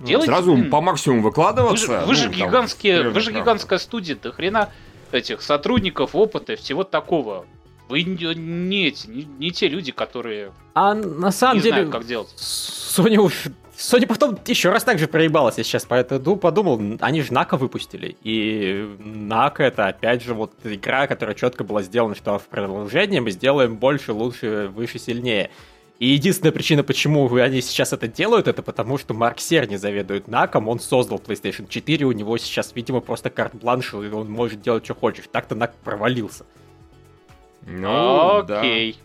[0.00, 1.86] Делайте, Сразу блин, по максимуму выкладываться.
[1.88, 4.70] Вы же, вы ну, же гигантские, вы же гигантская студия, до хрена
[5.10, 7.46] этих сотрудников, опыта, всего такого.
[7.88, 12.06] Вы не, не, не, не те люди, которые а на самом не деле, знают, как
[12.06, 12.28] делать.
[12.36, 13.32] Sony
[13.78, 18.16] Sony потом еще раз так же проебалась, я сейчас поэтому подумал, они же Нака выпустили,
[18.22, 23.30] и Нака это опять же вот игра, которая четко была сделана, что в продолжении мы
[23.30, 25.50] сделаем больше, лучше, выше, сильнее.
[25.98, 30.68] И единственная причина, почему они сейчас это делают, это потому, что Марк Серни заведует НАКом,
[30.68, 34.94] он создал PlayStation 4, у него сейчас, видимо, просто карт-бланш, и он может делать, что
[34.94, 35.24] хочешь.
[35.30, 36.46] Так-то НАК провалился.
[37.66, 38.92] Ну, Окей.
[38.92, 38.98] Да.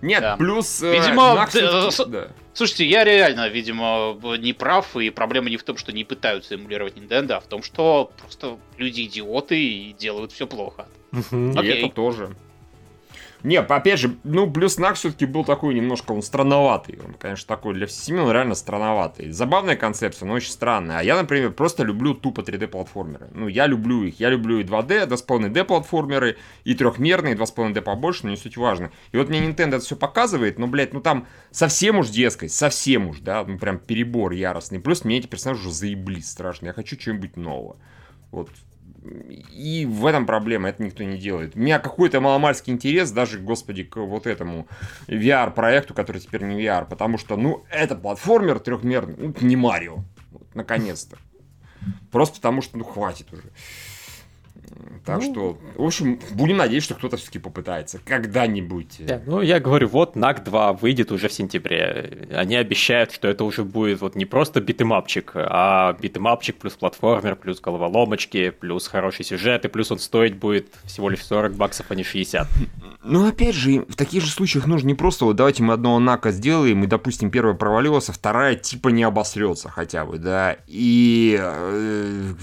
[0.00, 0.36] Нет, да.
[0.36, 0.82] плюс...
[0.82, 2.28] Э, видимо, Нак да, да.
[2.52, 6.96] слушайте, я реально, видимо, не прав, и проблема не в том, что не пытаются эмулировать
[6.96, 10.86] Nintendo, а в том, что просто люди идиоты и делают все плохо.
[11.12, 12.36] И это тоже.
[13.44, 16.98] Не, опять же, ну, плюс Нак все-таки был такой немножко, он странноватый.
[17.04, 19.30] Он, конечно, такой для всей семьи, он реально странноватый.
[19.30, 20.98] Забавная концепция, но очень странная.
[20.98, 23.28] А я, например, просто люблю тупо 3D-платформеры.
[23.32, 24.18] Ну, я люблю их.
[24.18, 28.90] Я люблю и 2D, 2,5D платформеры, и трехмерные, 2,5D побольше, но не суть важно.
[29.12, 33.08] И вот мне Nintendo это все показывает, но, блядь, ну там совсем уж дескать, совсем
[33.08, 34.80] уж, да, ну прям перебор яростный.
[34.80, 36.66] Плюс мне эти персонажи уже заебли страшно.
[36.66, 37.76] Я хочу чего-нибудь нового.
[38.30, 38.50] Вот,
[39.02, 41.54] и в этом проблема, это никто не делает.
[41.54, 44.66] У меня какой-то маломальский интерес даже, господи, к вот этому
[45.06, 50.54] VR-проекту, который теперь не VR, потому что, ну, это платформер трехмерный, ну, не Марио, вот,
[50.54, 51.16] наконец-то.
[52.10, 53.44] Просто потому что, ну, хватит уже.
[55.04, 58.96] Так ну, что, в общем, будем надеяться, что кто-то все-таки попытается когда-нибудь.
[59.00, 62.28] Да, ну, я говорю, вот NAC 2 выйдет уже в сентябре.
[62.32, 67.60] Они обещают, что это уже будет вот не просто битэмапчик, а битэмапчик плюс платформер, плюс
[67.60, 72.04] головоломочки, плюс хороший сюжет, и плюс он стоить будет всего лишь 40 баксов, а не
[72.04, 72.48] 60.
[73.04, 76.30] Ну, опять же, в таких же случаях нужно не просто вот давайте мы одного нака
[76.30, 80.56] сделаем, и, допустим, первая провалилась, а вторая типа не обосрется хотя бы, да.
[80.66, 82.34] И, э,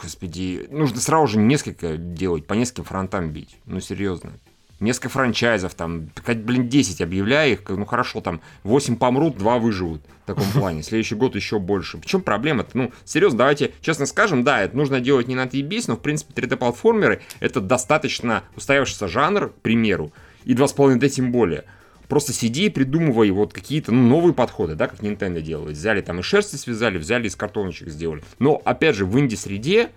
[0.00, 3.56] господи, нужно сразу же несколько делать, по нескольким фронтам бить.
[3.66, 4.32] Ну, серьезно.
[4.78, 10.26] Несколько франчайзов, там, блин, 10 объявляю их, ну хорошо, там, 8 помрут, 2 выживут в
[10.26, 10.82] таком плане.
[10.82, 11.96] Следующий год еще больше.
[11.96, 12.76] В чем проблема-то?
[12.76, 16.42] Ну, серьезно, давайте честно скажем, да, это нужно делать не на отъебись, но, в принципе,
[16.42, 20.12] 3D-платформеры это достаточно устоявшийся жанр, к примеру,
[20.44, 21.64] и 2,5D тем более.
[22.08, 25.76] Просто сиди и придумывай вот какие-то ну, новые подходы, да, как Nintendo делает.
[25.76, 28.22] Взяли там и шерсти связали, взяли из картоночек сделали.
[28.38, 29.90] Но, опять же, в инди-среде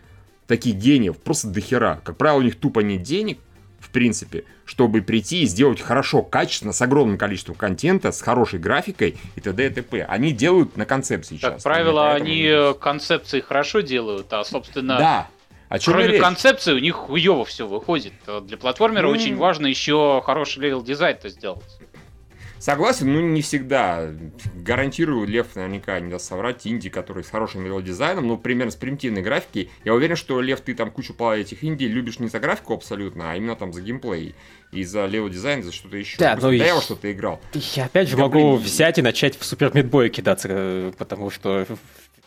[0.50, 2.02] таких гениев просто дохера.
[2.04, 3.40] Как правило, у них тупо нет денег,
[3.80, 9.16] в принципе, чтобы прийти и сделать хорошо, качественно, с огромным количеством контента, с хорошей графикой
[9.36, 9.68] и т.д.
[9.68, 10.06] и т.п.
[10.10, 11.54] Они делают на концепции сейчас.
[11.54, 15.28] Как правило, они концепции хорошо делают, а, собственно, да.
[15.70, 16.22] О чем Кроме речь?
[16.22, 18.14] концепции, у них хуево все выходит.
[18.42, 19.14] Для платформера ну...
[19.14, 21.64] очень важно еще хороший level design -то сделать.
[22.60, 24.12] Согласен, ну не всегда.
[24.54, 29.22] гарантирую, Лев наверняка не даст соврать, инди, который с хорошим дизайном, ну, примерно с примитивной
[29.22, 29.72] графикой.
[29.86, 33.36] Я уверен, что, Лев, ты там кучу этих инди любишь не за графику абсолютно, а
[33.38, 34.36] именно там за геймплей.
[34.72, 36.18] И за level design, за что-то еще.
[36.18, 37.42] Да, ну, я во что-то играл.
[37.54, 38.62] Я опять же да, могу блин.
[38.62, 41.66] взять и начать в Super Meat Boy кидаться, э, потому что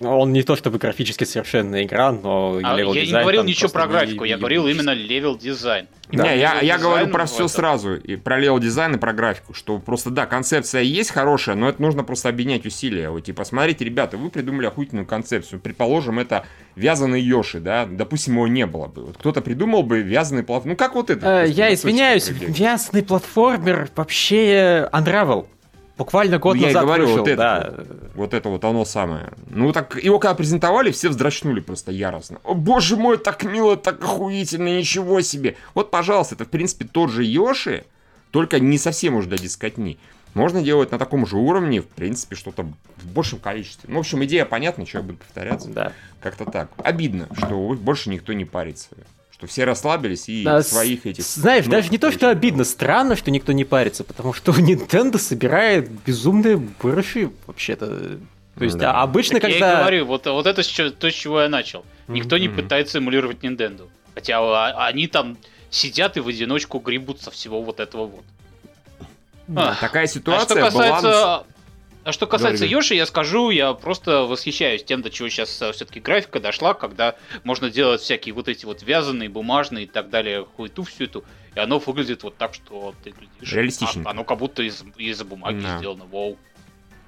[0.01, 3.87] он не то чтобы графически совершенная игра, но а level Я не говорил ничего про
[3.87, 5.87] графику, я говорил именно level design.
[6.11, 6.25] Да.
[6.25, 9.79] Не, я, я говорю про все сразу, и про level design и про графику, что
[9.79, 13.11] просто, да, концепция есть хорошая, но это нужно просто объединять усилия.
[13.11, 15.61] Вот, типа, смотрите, ребята, вы придумали охуительную концепцию.
[15.61, 16.45] Предположим, это
[16.77, 19.07] вязаный Yoshi, да, допустим, его не было бы.
[19.07, 20.75] Вот кто-то придумал бы вязаный платформер.
[20.75, 21.45] Ну, как вот это?
[21.45, 25.47] Э, я извиняюсь, вязаный платформер вообще Unravel.
[25.99, 27.75] Буквально год ну, назад я говорю, вышел, вот это, да.
[27.77, 29.29] вот, вот это вот оно самое.
[29.51, 32.39] Ну так его когда презентовали, все вздрачнули просто яростно.
[32.45, 35.57] О боже мой, так мило, так охуительно, ничего себе.
[35.75, 37.85] Вот, пожалуйста, это в принципе тот же Йоши,
[38.31, 39.99] только не совсем уже для дискотни.
[40.35, 43.89] Можно делать на таком же уровне, в принципе, что-то в большем количестве.
[43.91, 45.69] Ну, в общем, идея понятна, что я буду повторяться.
[45.69, 45.93] Да.
[46.21, 46.71] Как-то так.
[46.79, 48.89] Обидно, что больше никто не парится
[49.43, 51.25] что все расслабились и а, своих этих...
[51.25, 55.91] Знаешь, даже не то, что обидно, странно, что никто не парится, потому что Nintendo собирает
[56.07, 58.19] безумные барыши вообще-то.
[58.57, 58.93] То есть, да.
[58.93, 59.73] а обычно, так когда...
[59.73, 61.85] Я и говорю, вот, вот это то, с чего я начал.
[62.07, 62.41] Никто mm-hmm.
[62.41, 63.89] не пытается эмулировать Nintendo.
[64.15, 65.37] Хотя а, они там
[65.71, 68.25] сидят и в одиночку гребут со всего вот этого вот.
[69.49, 71.47] Да, такая ситуация а что касается баланс...
[72.05, 72.73] А что касается Говори.
[72.73, 77.15] Йоши, я скажу, я просто восхищаюсь тем, до чего сейчас э, все-таки графика дошла, когда
[77.45, 81.25] можно делать всякие вот эти вот вязаные, бумажные и так далее, хуету всю эту,
[81.55, 83.53] и оно выглядит вот так, что ты глядишь.
[83.53, 84.03] Реалистично.
[84.05, 85.79] А, оно как будто из, из бумаги да.
[85.79, 86.37] сделано, вау.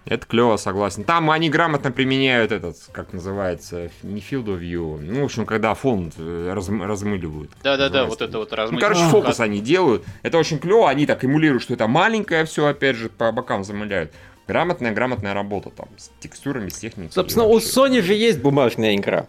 [0.06, 1.04] Это клево, согласен.
[1.04, 5.72] Там они грамотно применяют этот, как называется, не field of view, ну, в общем, когда
[5.74, 7.50] фон э, раз, размыливают.
[7.62, 8.88] Да-да-да, вот это вот размыливание.
[8.88, 10.04] Ну, короче, фокус они делают.
[10.22, 14.12] Это очень клево, они так эмулируют, что это маленькое все, опять же, по бокам замыляют.
[14.46, 17.12] Грамотная, грамотная работа там с текстурами, с техникой.
[17.12, 19.26] Собственно, у Sony же есть бумажная игра.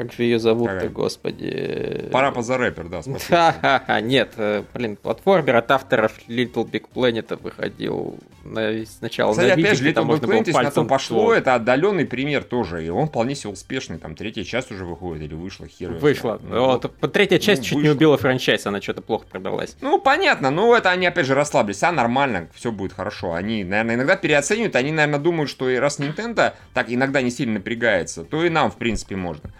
[0.00, 2.08] Как же ее зовут-то, господи?
[2.10, 8.18] Пора за рэпер, да, Ха-ха-ха, нет, э, блин, платформер от авторов Little Big Planet выходил
[8.44, 12.06] на, сначала Кстати, на опять же, Little Big Planet, если на то пошло, это отдаленный
[12.06, 15.90] пример тоже, и он вполне себе успешный, там третья часть уже выходит, или вышла, хер
[15.90, 19.76] Вышла, ну, вот, третья ну, часть ну, чуть не убила франчайз, она что-то плохо продалась.
[19.82, 23.34] Ну, понятно, но это они опять же расслабились, а нормально, все будет хорошо.
[23.34, 27.54] Они, наверное, иногда переоценивают, они, наверное, думают, что и раз Nintendo так иногда не сильно
[27.54, 29.50] напрягается, то и нам, в принципе, можно.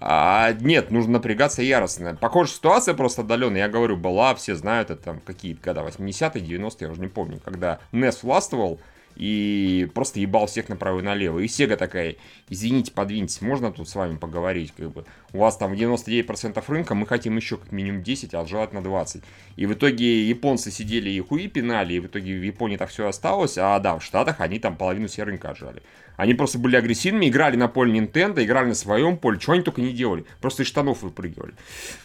[0.00, 2.16] А, нет, нужно напрягаться яростно.
[2.16, 6.86] Похожая ситуация просто отдаленная, я говорю, была, все знают, это там какие-то года, 80-е, 90-е,
[6.86, 8.80] я уже не помню, когда NES властвовал,
[9.16, 11.38] и просто ебал всех направо и налево.
[11.40, 12.16] И Сега такая,
[12.48, 15.04] извините, подвиньтесь, можно тут с вами поговорить, как бы.
[15.32, 19.22] У вас там 99% рынка, мы хотим еще как минимум 10, а желательно 20.
[19.56, 23.08] И в итоге японцы сидели и хуи пинали, и в итоге в Японии так все
[23.08, 25.82] осталось, а да, в Штатах они там половину себе рынка отжали.
[26.16, 29.80] Они просто были агрессивными, играли на поле Nintendo, играли на своем поле, что они только
[29.80, 30.24] не делали.
[30.40, 31.54] Просто из штанов выпрыгивали.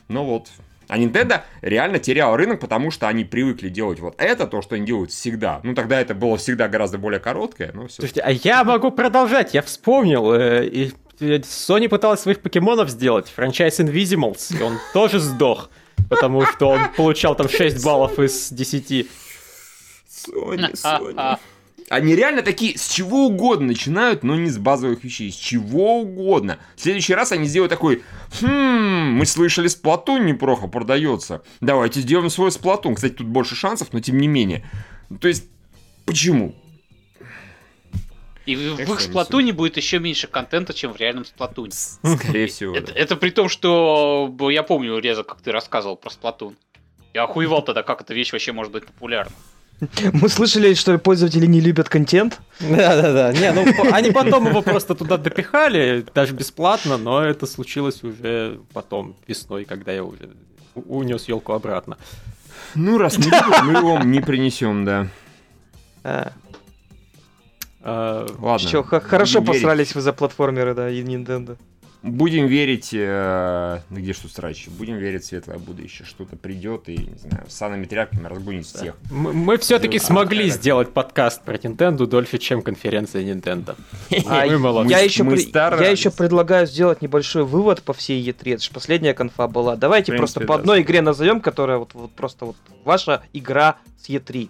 [0.08, 0.50] Ну вот,
[0.90, 4.86] а Nintendo реально терял рынок, потому что они привыкли делать вот это, то, что они
[4.86, 5.62] делают всегда.
[5.64, 7.98] Ну, тогда это было всегда гораздо более короткое, но все.
[7.98, 10.34] Слушайте, а я могу продолжать, я вспомнил.
[10.34, 15.70] Э, и Sony пыталась своих покемонов сделать, франчайз Invisimals, и он тоже сдох,
[16.10, 19.08] потому что он получал там 6 баллов из 10.
[20.10, 21.38] Sony, Sony.
[21.90, 26.60] Они реально такие с чего угодно начинают, но не с базовых вещей, с чего угодно.
[26.76, 28.04] В следующий раз они сделают такой,
[28.42, 31.42] хм, мы слышали, Сплатун неплохо продается.
[31.62, 32.96] Давайте сделаем свой Сплатун.
[32.96, 34.64] Кстати, тут больше шансов, но тем не менее.
[35.20, 35.46] То есть,
[36.06, 36.56] почему?
[38.46, 41.72] И в их сплатуне будет еще меньше контента, чем в реальном сплатуне.
[41.72, 42.76] Скорее всего.
[42.76, 46.56] Это, это при том, что я помню, Реза, как ты рассказывал про сплатун.
[47.14, 49.34] Я охуевал тогда, как эта вещь вообще может быть популярна.
[50.14, 52.40] Мы слышали, что пользователи не любят контент.
[52.60, 53.34] Да-да-да.
[53.34, 59.16] Не, ну они потом его просто туда допихали, даже бесплатно, но это случилось уже потом,
[59.28, 60.30] весной, когда я уже
[60.76, 61.98] унес елку обратно.
[62.76, 65.08] Ну, раз не любят, мы его не принесем, да.
[66.04, 66.32] А.
[67.82, 68.68] А, Ладно.
[68.68, 71.58] Что, хорошо посрались вы за платформеры, да, и Nintendo.
[72.02, 76.06] Будем верить, э, где что срач, будем верить в светлое будущее.
[76.08, 78.96] Что-то придет и, не знаю, санными тряпками разгонит всех.
[79.12, 83.76] Мы, мы все-таки а, смогли а, сделать подкаст про Nintendo дольше, чем конференция Nintendo.
[84.28, 88.54] А, я, еще мы при, я еще предлагаю сделать небольшой вывод по всей E3.
[88.54, 89.76] Это же последняя конфа была.
[89.76, 90.62] Давайте принципе, просто по да.
[90.62, 92.56] одной игре назовем, которая вот, вот просто вот
[92.86, 94.50] ваша игра с E3.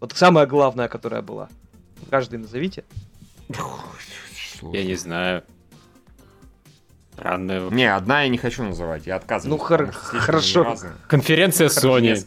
[0.00, 1.48] Вот самая главная, которая была.
[2.10, 2.84] Каждый назовите.
[4.60, 5.44] Я не знаю.
[7.18, 7.68] Странная.
[7.70, 9.58] Не, одна я не хочу называть, я отказываюсь.
[9.60, 10.76] Ну хор- хорошо.
[11.08, 12.24] Конференция Sony.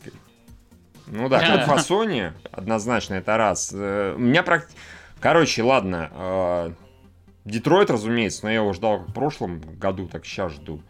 [1.08, 3.72] Ну да, как по Sony, однозначно, это раз.
[3.74, 4.80] Э, у меня практически...
[5.20, 6.10] Короче, ладно.
[6.14, 6.72] Э,
[7.46, 10.82] Детройт, разумеется, но я его ждал в прошлом году, так сейчас жду.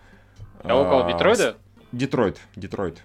[0.64, 1.58] А около Детройта?
[1.92, 3.02] Детройт, Детройт.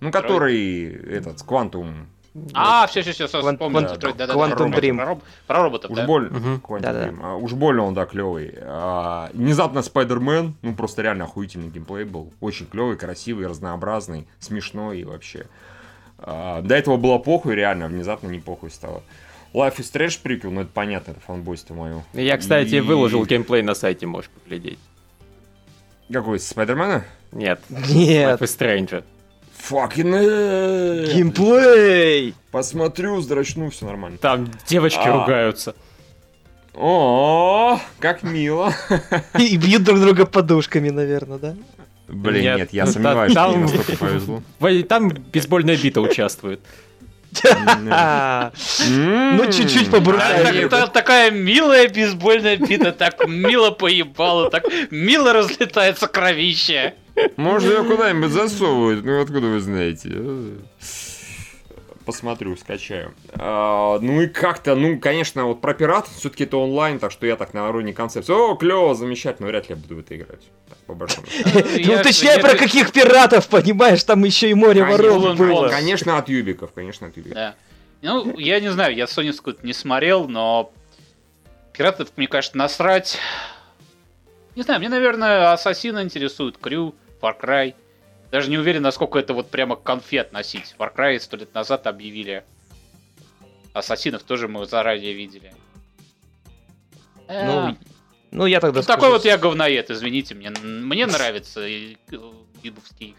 [0.00, 2.06] Ну, который этот, с Quantum.
[2.54, 3.80] А, все, все, все, вспомнил.
[3.80, 5.20] Детройт, да, да, Quantum Dream.
[5.46, 6.06] Про роботов, уж да?
[6.06, 7.14] Больно, да, да.
[7.22, 8.54] А, уж больно он, да, клевый.
[8.60, 12.32] А, внезапно Спайдермен, ну, просто реально охуительный геймплей был.
[12.40, 15.46] Очень клевый, красивый, разнообразный, смешной и вообще.
[16.18, 19.02] А, до этого было похуй, реально, внезапно не похуй стало.
[19.52, 22.04] Life is Trash приквел, ну это понятно, это фанбойство мое.
[22.12, 22.80] Я, кстати, и...
[22.80, 24.78] выложил геймплей на сайте, можешь поглядеть.
[26.12, 27.04] Какой, Спайдермена?
[27.32, 27.60] Нет.
[27.68, 28.40] Нет.
[28.40, 29.04] Life is Strange.
[29.68, 32.34] Fucking Геймплей!
[32.50, 34.18] Посмотрю, здрачну, все нормально.
[34.18, 35.20] Там девочки а...
[35.20, 35.74] ругаются.
[36.74, 38.72] О, как мило.
[39.38, 41.54] И бьют друг друга подушками, наверное, да?
[42.08, 43.50] Блин, нет, нет я ну, сомневаюсь, там...
[43.50, 44.42] что мне настолько повезло.
[44.88, 46.60] Там бейсбольная бита участвует.
[47.42, 50.68] Ну, чуть-чуть побрали.
[50.68, 56.94] Такая милая бейсбольная бита, так мило поебало, так мило разлетается кровище.
[57.36, 60.10] Можно ее куда-нибудь засовывать, ну откуда вы знаете?
[62.06, 63.12] посмотрю, скачаю.
[63.34, 67.36] А, ну и как-то, ну, конечно, вот про пират все-таки это онлайн, так что я
[67.36, 68.32] так на уровне концепции.
[68.32, 70.42] О, клево, замечательно, вряд ли я буду в это играть.
[70.68, 75.68] Так, по большому Ну, уточняй про каких пиратов, понимаешь, там еще и море воров было.
[75.68, 77.54] Конечно, от юбиков, конечно, от юбиков.
[78.02, 80.72] Ну, я не знаю, я Сонинскую не смотрел, но
[81.72, 83.18] пиратов, мне кажется, насрать.
[84.54, 87.74] Не знаю, мне, наверное, Ассасина интересует, Крю, Far Cry.
[88.30, 90.74] Даже не уверен, насколько это вот прямо к конфе относить.
[90.78, 92.44] Far Cry сто лет назад объявили.
[93.72, 95.54] Ассасинов тоже мы заранее видели.
[97.28, 97.74] Ну, э.
[98.30, 98.96] ну я тогда ну, скажу...
[98.96, 101.66] Такой вот я говноед, извините, мне, мне нравятся
[102.62, 103.14] гибовские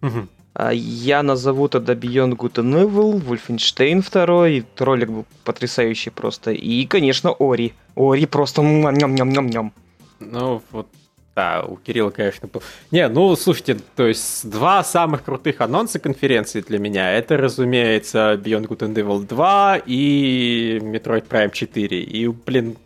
[0.00, 0.28] игры.
[0.58, 6.52] А я назову тогда Beyond Good and Evil, Wolfenstein 2, ролик был потрясающий просто.
[6.52, 7.74] И, конечно, Ори.
[7.94, 9.74] Ори просто ням-ням-ням-ням.
[10.20, 10.88] Ну, вот
[11.36, 12.62] да, у Кирилла, конечно, был.
[12.90, 18.68] Не, ну, слушайте, то есть два самых крутых анонса конференции для меня, это, разумеется, Beyond
[18.68, 22.02] Good and Evil 2 и Metroid Prime 4.
[22.02, 22.78] И, блин,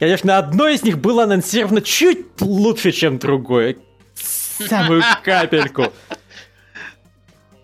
[0.00, 3.76] конечно, одно из них было анонсировано чуть лучше, чем другое.
[4.14, 5.92] Самую капельку.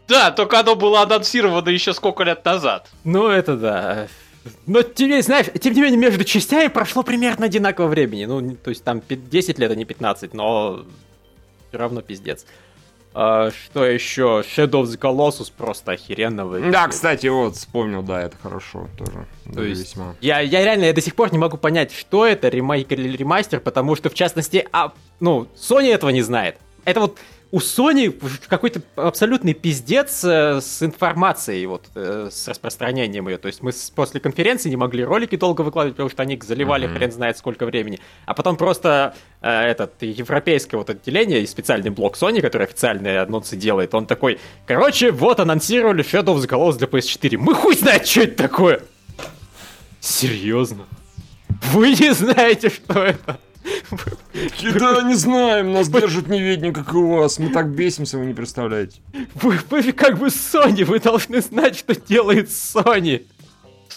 [0.07, 2.89] Да, только оно было анонсировано еще сколько лет назад.
[3.03, 4.07] Ну, это да.
[4.67, 8.25] Но тебе, знаешь, тем не менее, между частями прошло примерно одинаково времени.
[8.25, 10.85] Ну, то есть там 10 лет, а не 15, но
[11.69, 12.47] все равно пиздец.
[13.15, 14.45] А, что еще?
[14.47, 16.73] Shadow of the Colossus просто охеренно выглядит.
[16.73, 19.27] Да, кстати, вот, вспомнил, да, это хорошо тоже.
[19.53, 20.15] То есть, весьма.
[20.21, 23.61] Я, я реально, я до сих пор не могу понять, что это, ремейк или ремастер,
[23.61, 26.59] потому что, в частности, а, ну, Sony этого не знает.
[26.85, 27.19] Это вот
[27.51, 28.15] у Sony
[28.49, 33.39] какой-то абсолютный пиздец э, с информацией, вот, э, с распространением ее.
[33.39, 36.87] То есть мы после конференции не могли ролики долго выкладывать, потому что они их заливали
[36.87, 36.95] mm-hmm.
[36.97, 38.01] хрен знает сколько времени.
[38.27, 43.57] А потом просто э, этот европейское вот отделение и специальный блок Sony, который официальные анонсы
[43.57, 47.39] делает, он такой, короче, вот анонсировали Shadow of the Colossus для PS4.
[47.39, 48.83] Мы хуй знает, что это такое!
[50.01, 50.85] Серьезно?
[51.73, 53.39] Вы не знаете, что это?
[54.79, 57.39] Да, не знаем, нас держат неведение, как и у вас.
[57.39, 59.01] Мы так бесимся, вы не представляете.
[59.35, 63.25] Вы, вы как бы Sony, вы должны знать, что делает Sony.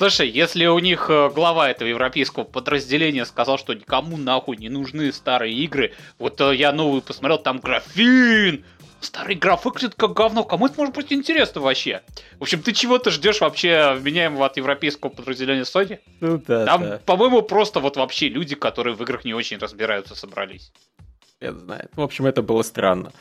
[0.02, 5.14] Слушай, если у них э, глава этого европейского подразделения сказал, что никому нахуй не нужны
[5.14, 8.66] старые игры, вот э, я новую посмотрел, там графин,
[9.00, 12.02] старый граф выглядит как говно, кому это может быть интересно вообще?
[12.40, 16.00] В общем, ты чего-то ждешь вообще вменяемого от европейского подразделения Sony?
[16.20, 17.02] Ну да, Там, да.
[17.06, 20.72] по-моему, просто вот вообще люди, которые в играх не очень разбираются, собрались.
[21.42, 21.90] Я знаю.
[21.96, 23.12] В общем, это было странно.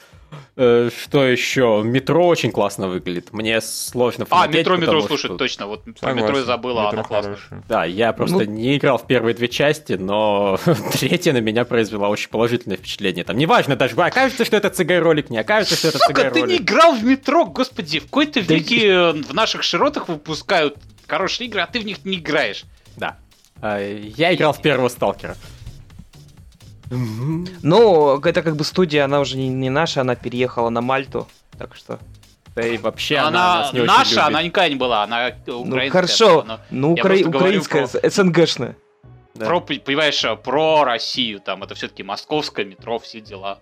[0.57, 1.83] Э, что еще?
[1.85, 3.33] Метро очень классно выглядит.
[3.33, 5.37] Мне сложно А, метро, метро, слушай, что...
[5.39, 5.67] точно.
[5.67, 7.39] Вот про метро я забыла, метро оно классно.
[7.67, 8.45] Да, я просто ну...
[8.45, 10.59] не играл в первые две части, но
[10.93, 13.25] третья на меня произвела очень положительное впечатление.
[13.25, 16.45] Там неважно, даже окажется, что это цигай-ролик, не окажется, что это цигай-ролик.
[16.45, 21.49] ты не играл в метро, господи, в какой-то веке э, в наших широтах выпускают хорошие
[21.49, 22.65] игры, а ты в них не играешь.
[22.97, 23.17] Да.
[23.63, 25.37] А, я играл в первого сталкера.
[26.91, 31.29] Ну, это как бы студия, она уже не, не наша, она переехала на Мальту,
[31.59, 31.99] так что...
[32.57, 35.65] Да и вообще она, она нас не наша, очень она никогда не была, она украинская.
[35.65, 37.15] Ну хорошо, была, ну укра...
[37.25, 38.11] украинская, про...
[38.11, 38.77] СНГшная.
[39.35, 39.47] Да.
[39.47, 43.61] Про, понимаешь, про Россию, там это все-таки московское метро, все дела.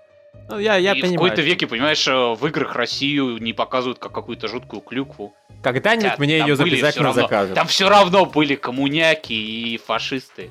[0.48, 1.18] Ну, я, я и понимаю.
[1.18, 5.34] в какой-то веке, понимаешь, в играх Россию не показывают как какую-то жуткую клюкву.
[5.62, 7.54] Когда-нибудь мне ее обязательно закажут.
[7.54, 9.34] Там все равно были коммуняки
[9.74, 10.50] и фашисты.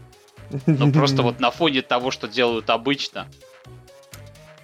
[0.65, 3.27] Ну, просто вот на фоне того, что делают обычно.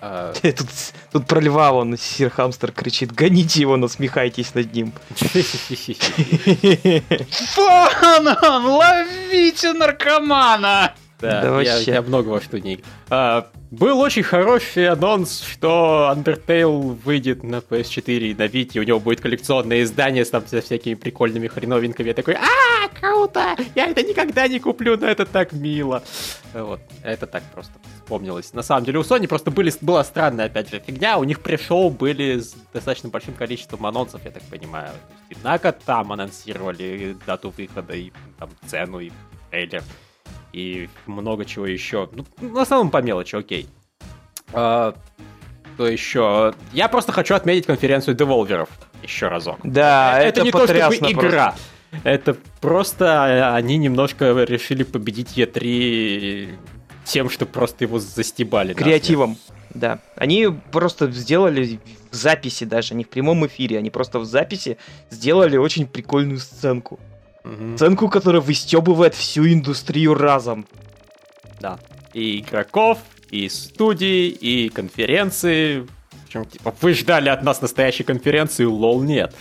[0.01, 0.33] А...
[0.41, 0.67] Тут,
[1.13, 4.91] тут про льва он, Сир Хамстер кричит, гоните его, насмехайтесь над ним.
[7.55, 10.93] Фанан, ловите наркомана!
[11.23, 12.83] Да, да я, я много во что не...
[13.09, 18.99] А, был очень хороший анонс, что Undertale выйдет на PS4 и на Vita, у него
[18.99, 22.09] будет коллекционное издание с там со всякими прикольными хреновинками.
[22.09, 23.55] Я такой, а, круто!
[23.73, 26.03] Я это никогда не куплю, но это так мило.
[26.53, 28.53] Вот, это так просто вспомнилось.
[28.53, 31.17] На самом деле у Sony просто были, была странная, опять же, фигня.
[31.17, 34.91] У них пришел были с достаточно большим количеством анонсов, я так понимаю.
[35.29, 39.09] И Нака там анонсировали дату выхода, и там цену, и
[39.49, 39.83] трейлер
[40.53, 42.09] и много чего еще.
[42.13, 43.67] Ну, в основном по мелочи, окей.
[44.53, 44.95] А,
[45.77, 46.53] то еще?
[46.71, 48.69] Я просто хочу отметить конференцию деволверов
[49.03, 49.59] еще разок.
[49.63, 51.55] Да, это, это не то, чтобы игра.
[52.03, 56.55] Это просто они немножко решили победить Е3
[57.05, 58.73] тем, что просто его застебали.
[58.73, 59.37] Креативом.
[59.73, 59.99] Да.
[60.15, 61.79] Они просто сделали
[62.11, 64.77] в записи даже, не в прямом эфире, они просто в записи
[65.09, 66.99] сделали очень прикольную сценку.
[67.43, 67.77] Угу.
[67.77, 70.65] Ценку, которая выстебывает всю индустрию разом.
[71.59, 71.79] Да.
[72.13, 72.99] И игроков,
[73.31, 75.87] и студии, и конференции.
[76.25, 79.35] Причем, типа, вы ждали от нас настоящей конференции, лол, нет.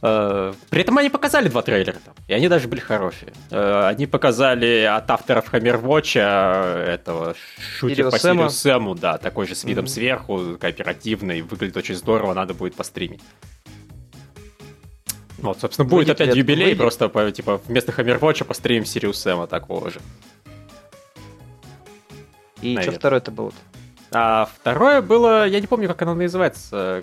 [0.00, 1.98] Uh, при этом они показали два трейлера
[2.28, 3.32] и они даже были хорошие.
[3.50, 7.34] Uh, они показали от авторов Hammerwatch этого
[7.78, 9.88] шутер по Сирию Сэму, да, такой же с видом mm-hmm.
[9.88, 13.20] сверху, кооперативный, выглядит очень здорово, надо будет постримить.
[15.38, 16.78] Вот, собственно, будет выйдет опять юбилей, выйдет.
[16.78, 20.00] просто по, типа вместо Hammerwatch а постримим Serious Sam а такого же.
[22.62, 22.82] И Наверное.
[22.82, 23.52] что второе это было?
[24.12, 27.02] А второе было, я не помню, как оно называется,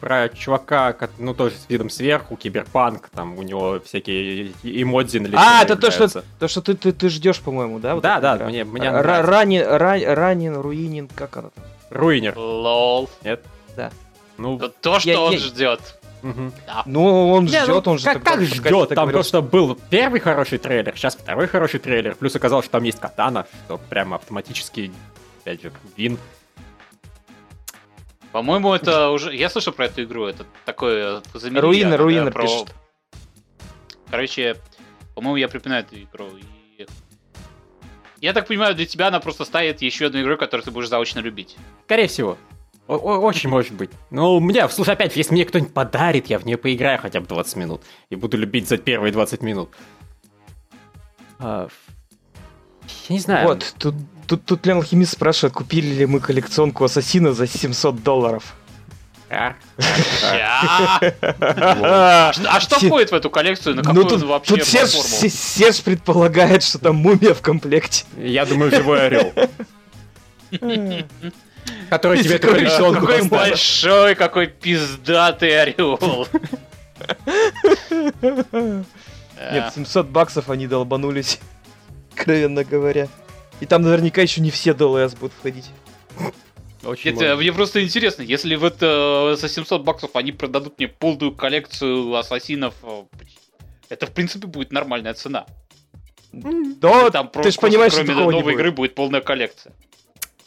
[0.00, 5.38] про чувака, ну тоже с видом сверху, киберпанк, там у него всякие эмодзи на лице.
[5.38, 7.94] А, это то, что, то, что ты, ты, ты ждешь, по-моему, да?
[7.94, 8.48] Вот да, да, игра?
[8.48, 11.64] мне, мне Ранин, ранин, руинин, как оно там?
[11.90, 12.36] Ruiner.
[12.36, 13.08] Лол.
[13.24, 13.44] Нет?
[13.76, 13.90] Да.
[14.36, 15.38] Ну, то, что я, он я...
[15.38, 16.00] ждет.
[16.22, 16.52] Угу.
[16.66, 16.82] Да.
[16.86, 18.04] Ну, он ждет, ну, он же...
[18.04, 18.88] Как, ждет?
[18.90, 22.84] Там говорил, просто был первый хороший трейлер, сейчас второй хороший трейлер, плюс оказалось, что там
[22.84, 24.92] есть катана, что прямо автоматически,
[25.42, 26.18] опять же, вин.
[28.30, 29.34] По-моему, это уже...
[29.34, 31.22] Я слышал про эту игру, это такое...
[31.34, 32.42] Руина, руина про...
[32.42, 32.74] пишет.
[34.10, 34.56] Короче,
[35.14, 36.28] по-моему, я припоминаю эту игру.
[36.36, 36.86] И...
[38.20, 41.18] Я так понимаю, для тебя она просто ставит еще одну игру, которую ты будешь заочно
[41.18, 41.56] любить.
[41.84, 42.38] Скорее всего.
[42.88, 43.90] Очень может быть.
[44.10, 47.56] Ну, мне, слушай, опять, если мне кто-нибудь подарит, я в нее поиграю хотя бы 20
[47.56, 47.82] минут.
[48.10, 49.70] И буду любить за первые 20 минут.
[51.38, 51.68] А,
[53.08, 53.48] я не знаю.
[53.48, 53.94] Вот, тут,
[54.26, 58.54] тут, тут Лен Алхимист спрашивает, купили ли мы коллекционку Ассасина за 700 долларов.
[59.30, 59.54] А,
[61.08, 63.76] а что входит в эту коллекцию?
[63.76, 68.04] На ну, какую вообще Тут Серж предполагает, что там мумия в комплекте.
[68.18, 69.32] Я думаю, живой орел.
[71.90, 76.26] Который тебе эту коллекционку Какой большой, какой пиздатый орел.
[79.50, 81.38] Нет, 700 баксов они долбанулись,
[82.14, 83.08] откровенно говоря.
[83.60, 85.70] И там наверняка еще не все ДЛС будут входить.
[86.84, 91.32] Очень Нет, мне просто интересно, если вот э, за 700 баксов они продадут мне полную
[91.32, 93.04] коллекцию ассасинов, э,
[93.88, 95.46] это в принципе будет нормальная цена.
[96.32, 99.72] Да, там ты же понимаешь, кроме что новой игры будет полная коллекция.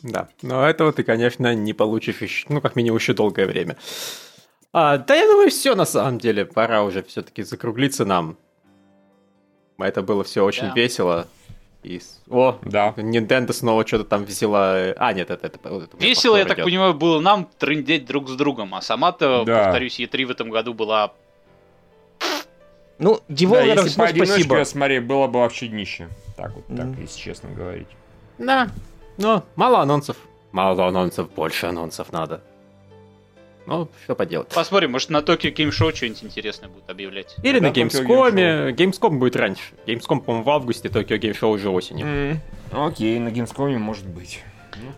[0.06, 3.76] Да, но этого ты, конечно, не получишь еще, ну, как минимум, еще долгое время.
[4.72, 6.45] А, да, я думаю, все на самом деле.
[6.45, 8.38] Пора уже все-таки закруглиться нам.
[9.80, 10.74] Это было все очень да.
[10.76, 11.28] весело.
[11.82, 11.99] И...
[12.30, 12.93] О, да.
[12.97, 14.93] Nintendo снова что-то там весело.
[14.97, 15.47] А, нет, это...
[15.47, 18.76] это, это весело, я так понимаю, было нам трындеть друг с другом.
[18.76, 19.64] А сама-то, да.
[19.64, 21.14] повторюсь, E3 в этом году была...
[22.99, 24.64] Ну, Devolver, да, если ну, спасибо.
[24.66, 26.10] смотри, было бы вообще днище.
[26.38, 26.78] Так вот, mm.
[26.78, 27.88] так, если честно говорить.
[28.38, 28.70] Да,
[29.18, 30.18] но мало анонсов.
[30.51, 32.41] Мало анонсов, больше анонсов надо.
[33.66, 34.49] Ну, что поделать.
[34.49, 37.36] Посмотрим, может на Tokyo Game Show что-нибудь интересное будут объявлять.
[37.41, 38.76] Или на, на Gamescom.
[38.76, 39.63] Gamescom будет раньше.
[39.88, 42.05] Gamescom, по-моему, в августе, Tokyo Game Show уже осенью.
[42.05, 42.38] Mm.
[42.72, 44.43] Окей, на Gamescom может быть.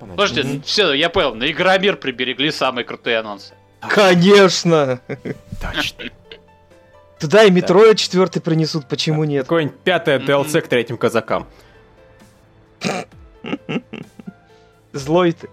[0.01, 0.63] Ну, Слушайте, mm-hmm.
[0.63, 3.53] все, я понял, на Игромир приберегли самые крутые анонсы.
[3.79, 4.99] Конечно!
[5.61, 6.05] Точно.
[7.19, 9.43] Туда и метро четвертый принесут, почему нет?
[9.43, 11.47] Какое-нибудь пятое DLC к третьим казакам.
[14.93, 15.49] Злой ты.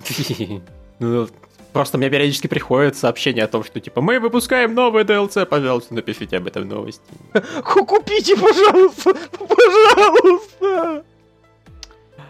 [0.98, 1.28] Ну,
[1.74, 6.38] просто мне периодически приходят сообщения о том, что типа мы выпускаем новый DLC, пожалуйста, напишите
[6.38, 7.04] об этом новости.
[7.62, 11.04] Купите, пожалуйста, пожалуйста.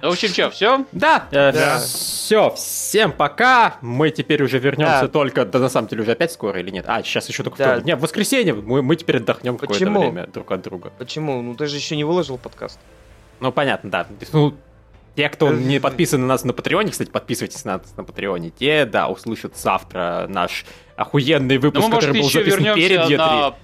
[0.03, 0.84] Ну, в общем, что, все?
[0.92, 1.78] Да, э, да.
[1.78, 3.76] все, всем пока.
[3.80, 5.09] Мы теперь уже вернемся да.
[5.09, 6.84] только, да на самом деле уже опять скоро или нет?
[6.86, 7.64] А, сейчас еще только да.
[7.64, 7.86] вторник.
[7.86, 10.92] Нет, в воскресенье мы, мы теперь отдохнем какое-то время друг от друга.
[10.99, 11.40] Почему?
[11.40, 12.78] Ну ты же еще не выложил подкаст.
[13.40, 14.07] Ну понятно, да.
[14.32, 14.55] Ну,
[15.17, 18.85] Те, кто не подписан на нас на Патреоне, кстати, подписывайтесь на нас на Патреоне, те,
[18.85, 23.17] да, услышат завтра наш охуенный выпуск, ну, который был записан перед E3.
[23.17, 23.55] На...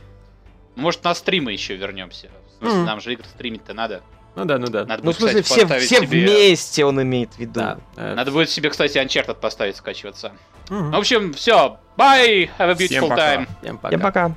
[0.76, 2.30] Может, на стримы еще вернемся.
[2.48, 2.84] В смысле, mm.
[2.84, 4.00] нам же игры стримить-то надо.
[4.34, 4.86] Ну да, ну да.
[4.86, 6.24] Надо ну, будет, в смысле, кстати, все, все себе...
[6.24, 7.52] вместе он имеет в виду.
[7.52, 7.78] Да.
[7.96, 10.32] Надо будет себе, кстати, Uncharted поставить, скачиваться.
[10.68, 10.90] Mm-hmm.
[10.90, 11.78] В общем, все.
[11.98, 12.48] Bye!
[12.58, 13.48] Have a beautiful Всем time.
[13.60, 13.88] Всем пока.
[13.88, 14.34] Всем пока.